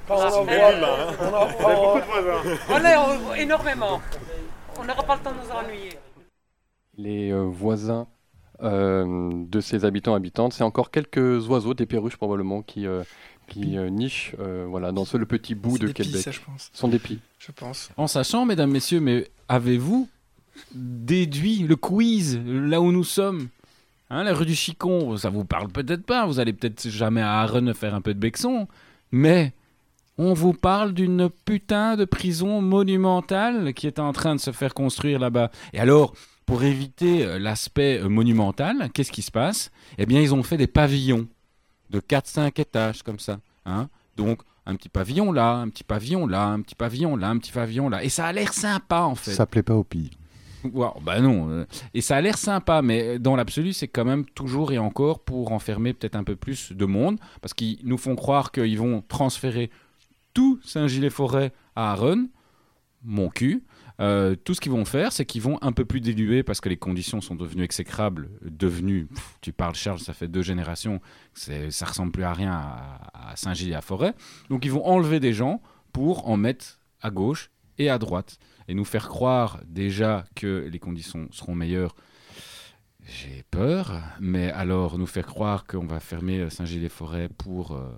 Belle 0.07 0.17
ville, 0.47 0.81
là, 0.81 1.07
hein. 1.09 1.47
On 2.69 2.79
est 2.79 2.95
euh, 2.95 3.35
énormément. 3.35 4.01
On 4.79 4.83
n'aura 4.83 5.03
pas 5.03 5.15
le 5.15 5.21
temps 5.21 5.31
de 5.31 5.37
nous 5.37 5.51
ennuyer. 5.51 5.89
Les 6.97 7.31
euh, 7.31 7.41
voisins 7.41 8.07
euh, 8.61 9.31
de 9.33 9.59
ces 9.59 9.83
habitants 9.85 10.13
habitantes, 10.15 10.53
c'est 10.53 10.63
encore 10.63 10.91
quelques 10.91 11.47
oiseaux, 11.49 11.73
des 11.73 11.85
perruches 11.85 12.17
probablement, 12.17 12.61
qui, 12.61 12.85
euh, 12.87 13.03
qui 13.47 13.77
euh, 13.77 13.89
nichent 13.89 14.33
euh, 14.39 14.65
voilà, 14.69 14.91
dans 14.91 15.05
ce 15.05 15.17
le 15.17 15.25
petit 15.25 15.55
bout 15.55 15.77
de 15.77 15.87
des 15.87 15.93
pies, 15.93 16.03
Québec. 16.03 16.21
ça, 16.21 16.31
je 16.31 16.39
pense. 16.41 16.69
Sont 16.73 16.87
des 16.87 16.99
pies. 16.99 17.19
Je 17.39 17.51
pense. 17.51 17.89
En 17.97 18.07
sachant, 18.07 18.45
mesdames, 18.45 18.71
messieurs, 18.71 18.99
mais 18.99 19.27
avez-vous 19.49 20.07
déduit 20.73 21.59
le 21.59 21.75
quiz 21.75 22.39
là 22.45 22.79
où 22.79 22.91
nous 22.91 23.03
sommes? 23.03 23.49
Hein, 24.09 24.23
La 24.23 24.33
rue 24.33 24.45
du 24.45 24.55
Chicon, 24.55 25.17
ça 25.17 25.29
vous 25.29 25.45
parle 25.45 25.67
peut-être 25.69 26.05
pas. 26.05 26.25
Vous 26.27 26.39
allez 26.39 26.53
peut-être 26.53 26.87
jamais 26.89 27.21
à 27.21 27.39
Arren 27.41 27.73
faire 27.73 27.95
un 27.95 28.01
peu 28.01 28.13
de 28.13 28.19
Bexon. 28.19 28.67
Mais 29.11 29.51
on 30.17 30.33
vous 30.33 30.53
parle 30.53 30.93
d'une 30.93 31.29
putain 31.45 31.95
de 31.97 32.05
prison 32.05 32.61
monumentale 32.61 33.73
qui 33.73 33.87
est 33.87 33.99
en 33.99 34.13
train 34.13 34.35
de 34.35 34.39
se 34.39 34.51
faire 34.51 34.73
construire 34.73 35.19
là-bas. 35.19 35.51
Et 35.73 35.79
alors, 35.79 36.13
pour 36.45 36.63
éviter 36.63 37.25
euh, 37.25 37.39
l'aspect 37.39 37.99
euh, 38.01 38.07
monumental, 38.09 38.89
qu'est-ce 38.93 39.11
qui 39.11 39.21
se 39.21 39.31
passe? 39.31 39.71
Eh 39.97 40.05
bien, 40.05 40.21
ils 40.21 40.33
ont 40.33 40.43
fait 40.43 40.57
des 40.57 40.67
pavillons 40.67 41.27
de 41.89 41.99
4-5 41.99 42.59
étages 42.61 43.03
comme 43.03 43.19
ça. 43.19 43.39
Hein 43.65 43.89
Donc, 44.15 44.41
un 44.65 44.75
petit 44.75 44.89
pavillon 44.89 45.31
là, 45.31 45.53
un 45.53 45.69
petit 45.69 45.83
pavillon 45.83 46.27
là, 46.27 46.45
un 46.47 46.61
petit 46.61 46.75
pavillon 46.75 47.15
là, 47.15 47.29
un 47.29 47.37
petit 47.37 47.51
pavillon 47.51 47.89
là. 47.89 48.03
Et 48.03 48.09
ça 48.09 48.25
a 48.25 48.31
l'air 48.31 48.53
sympa 48.53 49.01
en 49.01 49.15
fait. 49.15 49.31
Ça 49.31 49.45
plaît 49.45 49.63
pas 49.63 49.75
aux 49.75 49.83
pilles. 49.83 50.11
Wow, 50.73 50.95
bah 51.03 51.19
non. 51.19 51.49
euh, 51.49 51.65
Et 51.93 52.01
ça 52.01 52.15
a 52.15 52.21
l'air 52.21 52.39
sympa, 52.39 52.81
mais 52.81 53.19
dans 53.19 53.35
l'absolu, 53.35 53.71
c'est 53.73 53.87
quand 53.87 54.05
même 54.05 54.25
toujours 54.25 54.71
et 54.71 54.79
encore 54.79 55.19
pour 55.19 55.51
enfermer 55.51 55.93
peut-être 55.93 56.15
un 56.15 56.23
peu 56.23 56.35
plus 56.35 56.71
de 56.71 56.85
monde, 56.85 57.19
parce 57.41 57.53
qu'ils 57.53 57.77
nous 57.83 57.99
font 57.99 58.15
croire 58.15 58.51
qu'ils 58.51 58.79
vont 58.79 59.03
transférer 59.07 59.69
tout 60.35 60.59
Saint-Gilles-Forêt 60.63 61.51
à 61.75 61.93
Aaron, 61.93 62.27
mon 63.01 63.29
cul. 63.29 63.63
Euh, 64.01 64.35
tout 64.35 64.53
ce 64.53 64.59
qu'ils 64.59 64.73
vont 64.73 64.83
faire, 64.83 65.13
c'est 65.13 65.25
qu'ils 65.25 65.41
vont 65.41 65.57
un 65.61 65.71
peu 65.71 65.85
plus 65.85 66.01
diluer 66.01 66.43
parce 66.43 66.59
que 66.59 66.67
les 66.67 66.75
conditions 66.77 67.21
sont 67.21 67.35
devenues 67.35 67.63
exécrables, 67.63 68.29
devenues. 68.41 69.07
tu 69.41 69.53
parles, 69.53 69.73
Charles, 69.75 69.99
ça 69.99 70.13
fait 70.13 70.27
deux 70.27 70.41
générations, 70.41 70.99
ça 71.33 71.85
ressemble 71.85 72.11
plus 72.11 72.23
à 72.23 72.33
rien 72.33 72.51
à, 72.51 73.31
à 73.31 73.35
Saint-Gilles 73.37 73.71
et 73.71 73.75
à 73.75 73.81
Forêt. 73.81 74.13
Donc 74.49 74.65
ils 74.65 74.71
vont 74.71 74.85
enlever 74.85 75.19
des 75.19 75.33
gens 75.33 75.61
pour 75.93 76.27
en 76.27 76.35
mettre 76.35 76.79
à 77.01 77.09
gauche 77.09 77.49
et 77.77 77.89
à 77.89 77.97
droite 77.97 78.37
et 78.67 78.73
nous 78.73 78.85
faire 78.85 79.07
croire 79.07 79.61
déjà 79.65 80.25
que 80.35 80.67
les 80.69 80.79
conditions 80.79 81.29
seront 81.31 81.55
meilleures. 81.55 81.95
J'ai 83.07 83.43
peur, 83.51 84.01
mais 84.19 84.51
alors 84.51 84.97
nous 84.97 85.05
faire 85.05 85.27
croire 85.27 85.65
qu'on 85.67 85.85
va 85.85 85.99
fermer 85.99 86.49
Saint-Gilles-les-Forêts 86.49 87.29
pour 87.29 87.73
euh, 87.73 87.91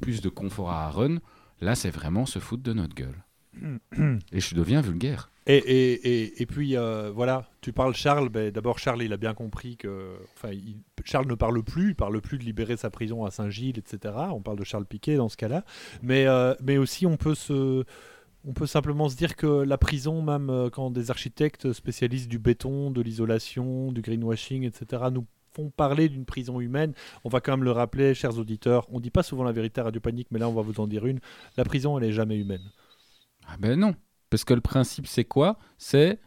plus 0.00 0.20
de 0.20 0.28
confort 0.28 0.70
à 0.70 0.86
Aaron, 0.86 1.20
là 1.62 1.74
c'est 1.74 1.90
vraiment 1.90 2.26
se 2.26 2.38
foutre 2.38 2.62
de 2.62 2.72
notre 2.72 2.94
gueule. 2.94 3.24
Et 4.32 4.40
je 4.40 4.54
deviens 4.54 4.80
vulgaire. 4.80 5.30
Et, 5.46 5.56
et, 5.56 5.92
et, 6.22 6.42
et 6.42 6.46
puis 6.46 6.76
euh, 6.76 7.10
voilà, 7.12 7.48
tu 7.60 7.72
parles 7.72 7.94
Charles. 7.94 8.28
Ben, 8.28 8.50
D'abord, 8.52 8.78
Charles, 8.78 9.02
il 9.02 9.12
a 9.12 9.16
bien 9.16 9.34
compris 9.34 9.76
que. 9.76 10.14
Enfin, 10.36 10.52
il- 10.52 10.76
Charles 11.04 11.26
ne 11.26 11.34
parle 11.34 11.62
plus, 11.64 11.88
il 11.90 11.94
parle 11.96 12.20
plus 12.20 12.38
de 12.38 12.44
libérer 12.44 12.76
sa 12.76 12.88
prison 12.90 13.24
à 13.24 13.32
Saint-Gilles, 13.32 13.76
etc. 13.76 14.14
On 14.30 14.40
parle 14.40 14.56
de 14.58 14.64
Charles 14.64 14.86
Piquet 14.86 15.16
dans 15.16 15.28
ce 15.28 15.36
cas-là. 15.36 15.64
Mais, 16.00 16.26
euh, 16.28 16.54
mais 16.62 16.78
aussi, 16.78 17.06
on 17.06 17.16
peut 17.16 17.34
se. 17.34 17.84
On 18.44 18.52
peut 18.54 18.66
simplement 18.66 19.08
se 19.08 19.16
dire 19.16 19.34
que 19.36 19.46
la 19.64 19.78
prison, 19.78 20.22
même 20.22 20.48
euh, 20.48 20.70
quand 20.70 20.90
des 20.90 21.10
architectes 21.10 21.72
spécialistes 21.72 22.28
du 22.28 22.38
béton, 22.38 22.90
de 22.92 23.00
l'isolation, 23.02 23.90
du 23.92 24.00
greenwashing, 24.00 24.62
etc., 24.64 25.02
nous 25.12 25.26
font 25.54 25.70
parler 25.70 26.08
d'une 26.08 26.24
prison 26.24 26.60
humaine, 26.60 26.94
on 27.24 27.28
va 27.28 27.40
quand 27.40 27.52
même 27.52 27.64
le 27.64 27.72
rappeler, 27.72 28.14
chers 28.14 28.38
auditeurs, 28.38 28.86
on 28.90 29.00
dit 29.00 29.10
pas 29.10 29.22
souvent 29.22 29.44
la 29.44 29.52
vérité 29.52 29.80
à 29.80 29.84
Radio 29.84 30.00
Panique, 30.00 30.28
mais 30.30 30.38
là 30.38 30.48
on 30.48 30.54
va 30.54 30.62
vous 30.62 30.80
en 30.80 30.86
dire 30.86 31.06
une, 31.06 31.20
la 31.56 31.64
prison 31.64 31.98
elle 31.98 32.04
est 32.04 32.12
jamais 32.12 32.38
humaine. 32.38 32.70
Ah 33.46 33.56
ben 33.58 33.78
non. 33.78 33.94
Parce 34.30 34.44
que 34.44 34.54
le 34.54 34.60
principe, 34.62 35.06
c'est 35.06 35.24
quoi? 35.24 35.58
C'est 35.76 36.18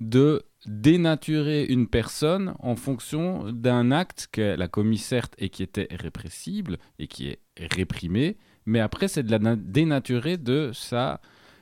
de 0.00 0.42
dénaturer 0.66 1.64
une 1.64 1.86
personne 1.88 2.54
en 2.58 2.76
fonction 2.76 3.50
d'un 3.52 3.90
acte 3.90 4.28
qu'elle 4.30 4.60
a 4.60 4.68
commis, 4.68 4.98
certes, 4.98 5.34
et 5.38 5.48
qui 5.48 5.62
était 5.62 5.88
répressible, 5.90 6.78
et 6.98 7.06
qui 7.06 7.28
est 7.28 7.40
réprimé, 7.56 8.36
mais 8.66 8.80
après, 8.80 9.08
c'est 9.08 9.22
de 9.22 9.30
la 9.30 9.38
na- 9.38 9.56
dénaturer 9.56 10.36
de 10.36 10.72
sa 10.74 11.20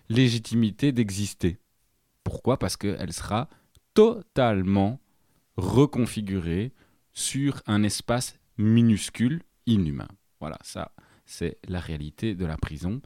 légitimité 0.08 0.92
d'exister. 0.92 1.58
Pourquoi? 2.24 2.58
Parce 2.58 2.76
qu'elle 2.76 3.12
sera 3.12 3.48
totalement 3.94 5.00
reconfigurée 5.56 6.72
sur 7.12 7.62
un 7.66 7.82
espace 7.82 8.38
minuscule, 8.58 9.42
inhumain. 9.66 10.08
Voilà, 10.40 10.58
ça, 10.62 10.92
c'est 11.26 11.58
la 11.68 11.80
réalité 11.80 12.34
de 12.34 12.46
la 12.46 12.56
prison. 12.56 13.00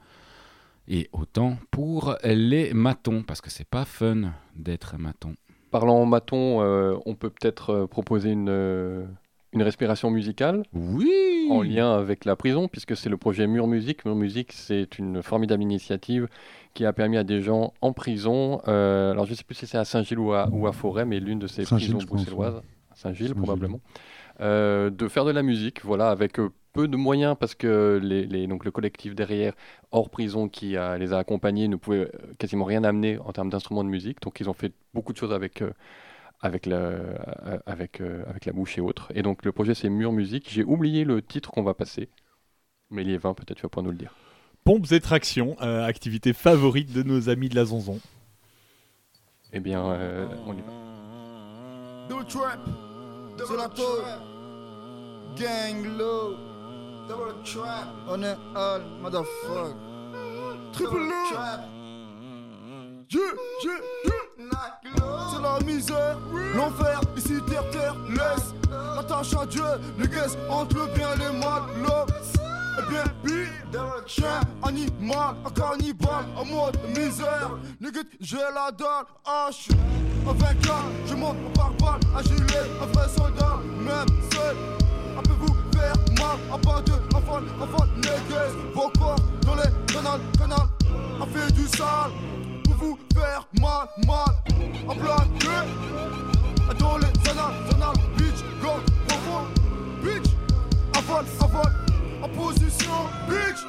Et 0.88 1.08
autant 1.12 1.58
pour 1.70 2.16
les 2.24 2.72
matons, 2.72 3.22
parce 3.22 3.40
que 3.40 3.50
c'est 3.50 3.68
pas 3.68 3.84
fun 3.84 4.32
d'être 4.54 4.94
un 4.94 4.98
maton. 4.98 5.34
Parlant 5.70 6.06
maton, 6.06 6.62
euh, 6.62 6.96
on 7.06 7.14
peut 7.14 7.30
peut-être 7.30 7.70
euh, 7.70 7.86
proposer 7.86 8.30
une, 8.30 8.48
euh, 8.48 9.04
une 9.52 9.62
respiration 9.62 10.10
musicale 10.10 10.62
Oui 10.72 11.48
en 11.50 11.62
lien 11.62 11.92
avec 11.92 12.24
la 12.24 12.36
prison, 12.36 12.68
puisque 12.68 12.96
c'est 12.96 13.08
le 13.08 13.16
projet 13.16 13.46
Mur 13.46 13.66
Musique. 13.66 14.04
Mur 14.04 14.14
Musique, 14.14 14.52
c'est 14.52 14.98
une 14.98 15.22
formidable 15.22 15.62
initiative 15.62 16.28
qui 16.74 16.84
a 16.84 16.92
permis 16.92 17.16
à 17.16 17.24
des 17.24 17.40
gens 17.40 17.72
en 17.80 17.92
prison, 17.92 18.60
euh, 18.68 19.10
alors 19.12 19.24
je 19.24 19.30
ne 19.30 19.36
sais 19.36 19.44
plus 19.44 19.54
si 19.54 19.66
c'est 19.66 19.78
à 19.78 19.84
Saint-Gilles 19.84 20.18
ou 20.18 20.32
à, 20.32 20.48
ou 20.52 20.66
à 20.66 20.72
Forêt, 20.72 21.06
mais 21.06 21.20
l'une 21.20 21.38
de 21.38 21.46
ces 21.46 21.62
prisons 21.62 21.98
bruxelloises, 21.98 22.60
Saint-Gilles 22.96 23.34
probablement, 23.34 23.80
euh, 24.40 24.90
de 24.90 25.06
faire 25.06 25.24
de 25.24 25.30
la 25.30 25.42
musique, 25.44 25.84
voilà, 25.84 26.10
avec 26.10 26.40
euh, 26.40 26.50
peu 26.72 26.88
de 26.88 26.96
moyens, 26.96 27.36
parce 27.38 27.54
que 27.54 28.00
les, 28.02 28.26
les- 28.26 28.46
donc 28.48 28.64
le 28.64 28.70
collectif 28.72 29.14
derrière, 29.14 29.52
hors 29.92 30.10
prison, 30.10 30.48
qui 30.48 30.76
a- 30.76 30.98
les 30.98 31.12
a 31.12 31.18
accompagnés, 31.18 31.68
ne 31.68 31.76
pouvait 31.76 32.10
euh, 32.12 32.34
quasiment 32.38 32.64
rien 32.64 32.82
amener 32.82 33.18
en 33.18 33.32
termes 33.32 33.50
d'instruments 33.50 33.84
de 33.84 33.88
musique, 33.88 34.20
donc 34.22 34.40
ils 34.40 34.50
ont 34.50 34.54
fait 34.54 34.72
beaucoup 34.92 35.12
de 35.12 35.18
choses 35.18 35.32
avec... 35.32 35.62
euh, 35.62 35.70
avec 36.40 36.66
la, 36.66 36.90
avec, 37.64 38.02
euh, 38.02 38.22
avec 38.28 38.44
la 38.44 38.52
bouche 38.52 38.76
et 38.76 38.82
autres. 38.82 39.10
Et 39.14 39.22
donc 39.22 39.42
le 39.42 39.52
projet 39.52 39.74
c'est 39.74 39.88
Mur 39.88 40.12
Musique. 40.12 40.50
J'ai 40.50 40.64
oublié 40.64 41.02
le 41.04 41.22
titre 41.22 41.50
qu'on 41.50 41.62
va 41.62 41.72
passer. 41.72 42.10
Mais 42.90 43.04
Liévin, 43.04 43.32
peut-être 43.32 43.56
tu 43.56 43.62
vas 43.62 43.70
pouvoir 43.70 43.84
nous 43.84 43.90
le 43.92 43.96
dire. 43.96 44.14
Pompes 44.62 44.92
et 44.92 45.00
tractions, 45.00 45.56
euh, 45.62 45.82
activité 45.82 46.34
favorite 46.34 46.92
de 46.92 47.02
nos 47.02 47.30
amis 47.30 47.48
de 47.48 47.54
la 47.54 47.64
Zonzon. 47.64 48.00
Eh 49.54 49.60
bien, 49.60 49.82
euh, 49.86 50.28
on 50.46 50.52
y 50.52 50.60
va. 50.60 52.08
Double 52.10 52.26
trap, 52.26 52.60
sur 53.44 53.56
la 53.56 53.68
tôle, 53.68 54.04
gang 55.36 55.84
low, 55.98 56.36
double 57.08 57.34
trap, 57.44 57.88
on 58.08 58.22
est 58.22 58.36
all 58.54 58.82
motherfucker, 59.02 59.74
triple 60.72 60.96
low, 60.96 61.10
yeah, 63.10 63.20
yeah, 63.64 63.72
yeah. 64.04 64.12
c'est 65.30 65.42
la 65.42 65.60
misère, 65.64 66.18
l'enfer, 66.54 67.00
ici 67.16 67.34
terre 67.48 67.68
terre, 67.70 67.96
laisse, 68.08 68.54
attache 68.98 69.34
à 69.34 69.46
Dieu, 69.46 69.62
les 69.98 70.08
guesses 70.08 70.36
entre 70.48 70.76
le 70.76 70.86
bien 70.94 71.08
et 71.14 71.18
les 71.18 71.38
mal, 71.38 71.62
bien, 72.88 73.04
bi, 73.24 73.46
chien, 74.06 74.40
animal, 74.62 75.36
un 75.44 75.50
cannibale, 75.50 76.26
en 76.36 76.44
mode 76.44 76.78
misère. 76.88 77.50
Nigga, 77.80 78.00
j'ai 78.20 78.36
la 78.36 78.70
dalle, 78.70 79.06
H. 79.24 79.70
Un 80.28 80.32
vainqueur, 80.32 80.84
je 81.06 81.14
monte 81.14 81.36
mon 81.42 81.50
pare-balles, 81.50 82.00
un 82.16 82.22
gilet, 82.22 82.66
un 82.82 82.86
vrai 82.86 83.08
soldat, 83.08 83.58
même 83.78 84.22
seul. 84.32 84.56
Un 85.18 85.22
peu 85.22 85.32
vous 85.40 85.54
faire 85.72 85.94
mal, 86.18 86.38
à 86.52 86.58
part 86.58 86.82
de 86.82 86.92
rafale, 87.12 87.44
rafale, 87.58 87.88
niggas. 87.96 88.52
Vos 88.74 88.90
corps 88.98 89.16
dans 89.42 89.54
les 89.54 89.92
canals, 89.92 90.20
canal, 90.38 90.68
a 91.22 91.26
fait 91.26 91.52
du 91.52 91.66
sale. 91.68 92.10
Pour 92.64 92.74
vous 92.74 92.98
faire 93.14 93.46
mal, 93.60 93.88
mal, 94.06 94.34
en 94.88 94.94
plaqué. 94.94 95.48
Dans 96.78 96.98
les 96.98 97.30
annales, 97.30 97.54
annales, 97.74 97.96
bitch, 98.16 98.42
go, 98.60 98.72
profond, 99.06 99.46
bitch. 100.02 100.30
Avale, 100.98 101.26
avale, 101.40 101.85
position, 102.28 103.08
bitch. 103.28 103.64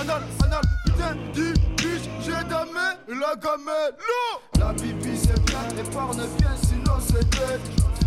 Anal, 0.00 0.22
anal, 0.44 0.62
putain, 0.84 1.16
dis, 1.32 1.52
bitch, 1.76 2.08
j'ai 2.20 2.48
damé 2.48 2.96
la 3.08 3.34
gamelle, 3.36 3.94
non 3.98 4.60
La 4.60 4.72
bibi 4.72 5.16
c'est 5.16 5.40
bien, 5.44 5.82
épargne 5.82 6.22
bien, 6.38 6.54
sinon 6.62 6.98
c'est 7.00 7.28
dead. 7.30 7.60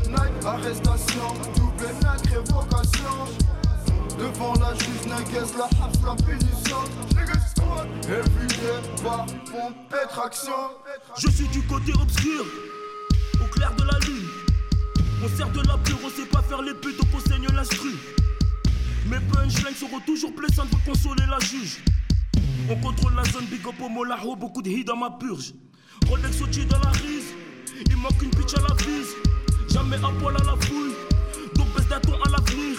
Night, 0.08 0.46
arrestation, 0.46 1.34
double 1.56 1.94
night, 2.02 2.28
révocation. 2.32 3.50
Devant 4.18 4.54
la 4.56 4.74
juge, 4.76 5.08
n'inquiète 5.08 5.56
la 5.58 5.66
haps, 5.66 6.00
la 6.06 6.16
punition? 6.16 6.78
Squad, 7.56 7.88
everyday, 8.06 9.04
bar, 9.04 9.26
pompe, 9.52 10.10
traction 10.10 10.52
Je 11.18 11.30
suis 11.30 11.48
du 11.48 11.62
côté 11.64 11.94
obscur, 12.02 12.46
au 13.42 13.46
clair 13.48 13.74
de 13.76 13.84
la 13.84 14.00
lune. 14.00 14.28
On 15.24 15.28
sert 15.38 15.50
de 15.50 15.62
la 15.68 15.78
pure, 15.78 15.98
on 16.06 16.10
sait 16.10 16.26
pas 16.26 16.42
faire 16.42 16.62
les 16.62 16.74
putes, 16.74 16.98
donc 16.98 17.10
on 17.16 17.30
saigne 17.30 17.48
l'instru. 17.54 17.90
Mes 19.06 19.20
punchlines 19.32 19.76
seront 19.76 20.00
toujours 20.06 20.32
blessantes 20.32 20.70
pour 20.70 20.84
consoler 20.84 21.24
la 21.30 21.40
juge. 21.40 21.84
On 22.70 22.76
contrôle 22.76 23.16
la 23.16 23.24
zone, 23.24 23.46
big 23.46 23.66
up 23.66 23.76
au 23.82 23.90
Molaho, 23.90 24.36
beaucoup 24.36 24.62
de 24.62 24.70
hits 24.70 24.84
dans 24.84 24.96
ma 24.96 25.10
purge. 25.12 25.54
Rolex 26.08 26.42
au 26.42 26.46
dans 26.46 26.80
la 26.80 26.90
rise, 26.92 27.34
il 27.90 27.98
manque 27.98 28.22
une 28.22 28.30
pitch 28.30 28.54
à 28.56 28.62
la 28.62 28.76
vise. 28.76 29.10
Jamais 29.72 29.98
à 29.98 30.10
poil 30.20 30.36
à 30.36 30.44
la 30.44 30.56
fouille, 30.62 30.94
donc 31.56 31.74
baisse 31.76 31.88
d'un 31.88 32.00
ton 32.00 32.14
à 32.14 32.30
l'avenir. 32.30 32.78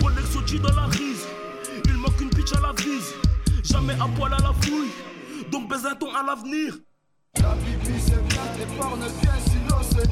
Rolex 0.00 0.36
au 0.36 0.58
dans 0.58 0.74
la 0.74 0.86
rise, 0.86 1.26
il 1.84 1.94
manque 1.94 2.20
une 2.20 2.30
pitch 2.30 2.52
à 2.52 2.60
la 2.60 2.72
vise. 2.72 3.14
Jamais 3.64 3.94
à 3.94 4.08
poil 4.16 4.32
à 4.32 4.38
la 4.38 4.52
fouille, 4.62 4.90
donc 5.50 5.68
baisse 5.68 5.86
ton 5.98 6.14
à 6.14 6.22
l'avenir. 6.22 6.74
La 7.40 7.54
bibi 7.54 8.00
c'est 8.00 8.26
bien, 8.28 8.42
épargne 8.62 9.00
bien, 9.22 9.32
sinon 9.44 9.78
c'est 9.90 10.08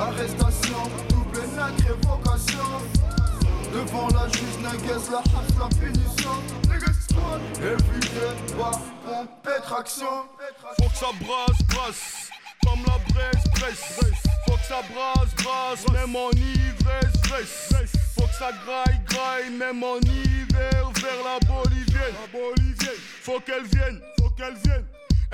arrestation, 0.00 0.78
double 1.08 1.40
night, 1.56 1.86
révocation 1.86 3.21
Devant 3.72 4.08
la 4.08 4.28
juge, 4.28 4.58
n'inquiète 4.62 5.10
la 5.10 5.18
haps, 5.18 5.54
la 5.58 5.68
punition 5.68 6.36
Niggas 6.68 6.92
squad, 7.08 7.40
everyday, 7.56 8.56
bar, 8.58 8.78
pompe, 9.04 9.62
traction 9.62 10.28
Faut 10.78 10.88
que 10.88 10.96
ça 10.96 11.06
brasse, 11.20 11.62
brasse, 11.68 12.28
comme 12.64 12.80
la 12.86 12.98
braise, 13.12 13.44
braise. 13.58 13.78
Faut 14.46 14.56
que 14.56 14.66
ça 14.68 14.82
brasse, 14.92 15.34
brasse, 15.42 15.88
même 15.92 16.14
en 16.14 16.30
ivresse, 16.30 17.16
vresse. 17.28 17.92
Faut 18.14 18.26
que 18.26 18.34
ça 18.34 18.50
graille, 18.64 19.00
graille, 19.06 19.50
même 19.58 19.82
en 19.82 19.98
hiver, 19.98 20.90
vers 21.00 21.24
la 21.24 21.38
Bolivienne. 21.46 22.14
La 22.20 22.38
Bolivienne. 22.38 23.00
Faut 23.22 23.40
qu'elle 23.40 23.64
vienne, 23.64 24.00
faut 24.20 24.30
qu'elle 24.30 24.56
vienne. 24.64 24.84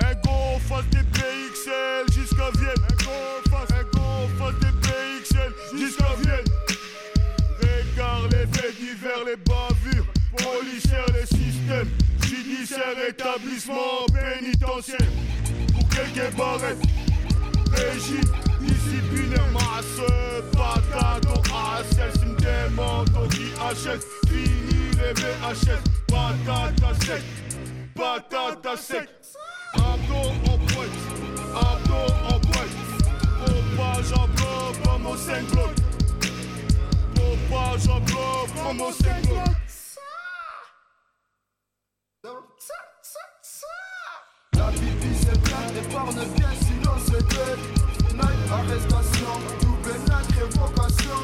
Un 0.01 0.13
go 0.21 0.59
face 0.67 0.85
des 0.91 1.03
PXL 1.03 2.05
jusqu'à 2.13 2.51
Vienne. 2.57 2.85
Un 2.87 3.83
go 3.83 4.29
face 4.39 4.59
des 4.59 4.71
PXL 4.79 5.53
jusqu'à 5.77 6.15
Vienne. 6.21 6.45
Regarde 7.99 8.31
les 8.31 8.47
faits 8.57 8.75
divers, 8.79 9.25
les 9.25 9.35
bavures, 9.35 10.05
policières, 10.37 11.05
les 11.13 11.25
systèmes, 11.25 11.89
judiciaires, 12.23 12.95
établissements 13.09 14.05
pénitentiaires. 14.13 15.11
Pour 15.73 15.89
quelques 15.89 16.33
barrettes, 16.37 16.77
régime 17.73 18.31
disciplinaire, 18.61 19.45
masse, 19.51 19.99
patate 20.53 21.25
ASS, 21.51 22.23
une 22.23 22.35
demande 22.37 23.09
au 23.17 23.25
IHS, 23.33 23.99
fini 24.29 24.91
les 24.93 25.13
VHS, 25.21 25.83
patate 26.07 26.81
à 26.81 27.05
sec, 27.05 27.23
patate 27.95 28.65
à 28.65 28.77
sec. 28.77 29.09
Abdos 29.73 30.29
en 30.49 30.57
boîte, 30.57 30.99
abdos 31.53 32.13
en 32.29 32.39
boîte, 32.39 32.75
pompage 33.45 34.13
en 34.13 34.27
bloc, 34.29 35.11
au 35.11 35.17
5 35.17 35.43
blocs. 35.51 35.78
Comme 37.85 38.81
au 38.81 38.91
5 38.91 39.27
blocs. 39.27 39.39
La 44.53 44.71
bibi 44.71 45.15
c'est 45.15 45.41
bien, 45.43 45.81
épargne 45.81 46.27
bien, 46.35 46.49
sinon 46.59 46.95
c'est 47.05 47.25
dead 47.29 47.59
Night, 48.15 48.51
arrestation, 48.51 49.33
double 49.61 49.97
night, 50.09 50.27
révocation 50.37 51.21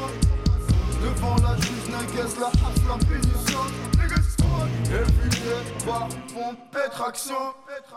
Devant 1.02 1.36
la 1.42 1.56
juge, 1.56 1.88
n'inquiète 1.90 2.40
la 2.40 2.46
haps, 2.46 2.80
la 2.88 2.96
punition 3.04 3.60
squad, 4.22 4.70
everyday, 4.90 5.62
bar, 5.86 6.08
pompe, 6.32 6.90
traction. 6.90 7.54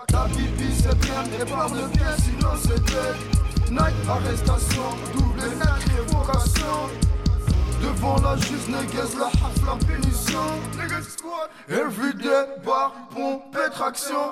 Ta 0.08 0.26
pipi 0.26 0.74
c'est 0.76 0.98
bien, 1.00 1.24
mais 1.32 1.46
parle 1.46 1.88
bien, 1.94 2.18
sinon 2.18 2.54
c'est 2.62 2.84
dead. 2.84 3.72
Night, 3.72 3.96
arrestation, 4.10 4.84
double 5.14 5.48
net, 5.48 5.70
révocation. 5.96 7.09
Devant 7.82 8.18
la 8.22 8.36
juge, 8.38 8.68
négaise, 8.68 9.16
la 9.18 9.28
haf, 9.28 9.66
la 9.66 9.76
pénition. 9.86 10.40
Everyday, 11.70 12.46
bar, 12.66 12.94
pompe, 13.10 13.58
traction. 13.72 14.32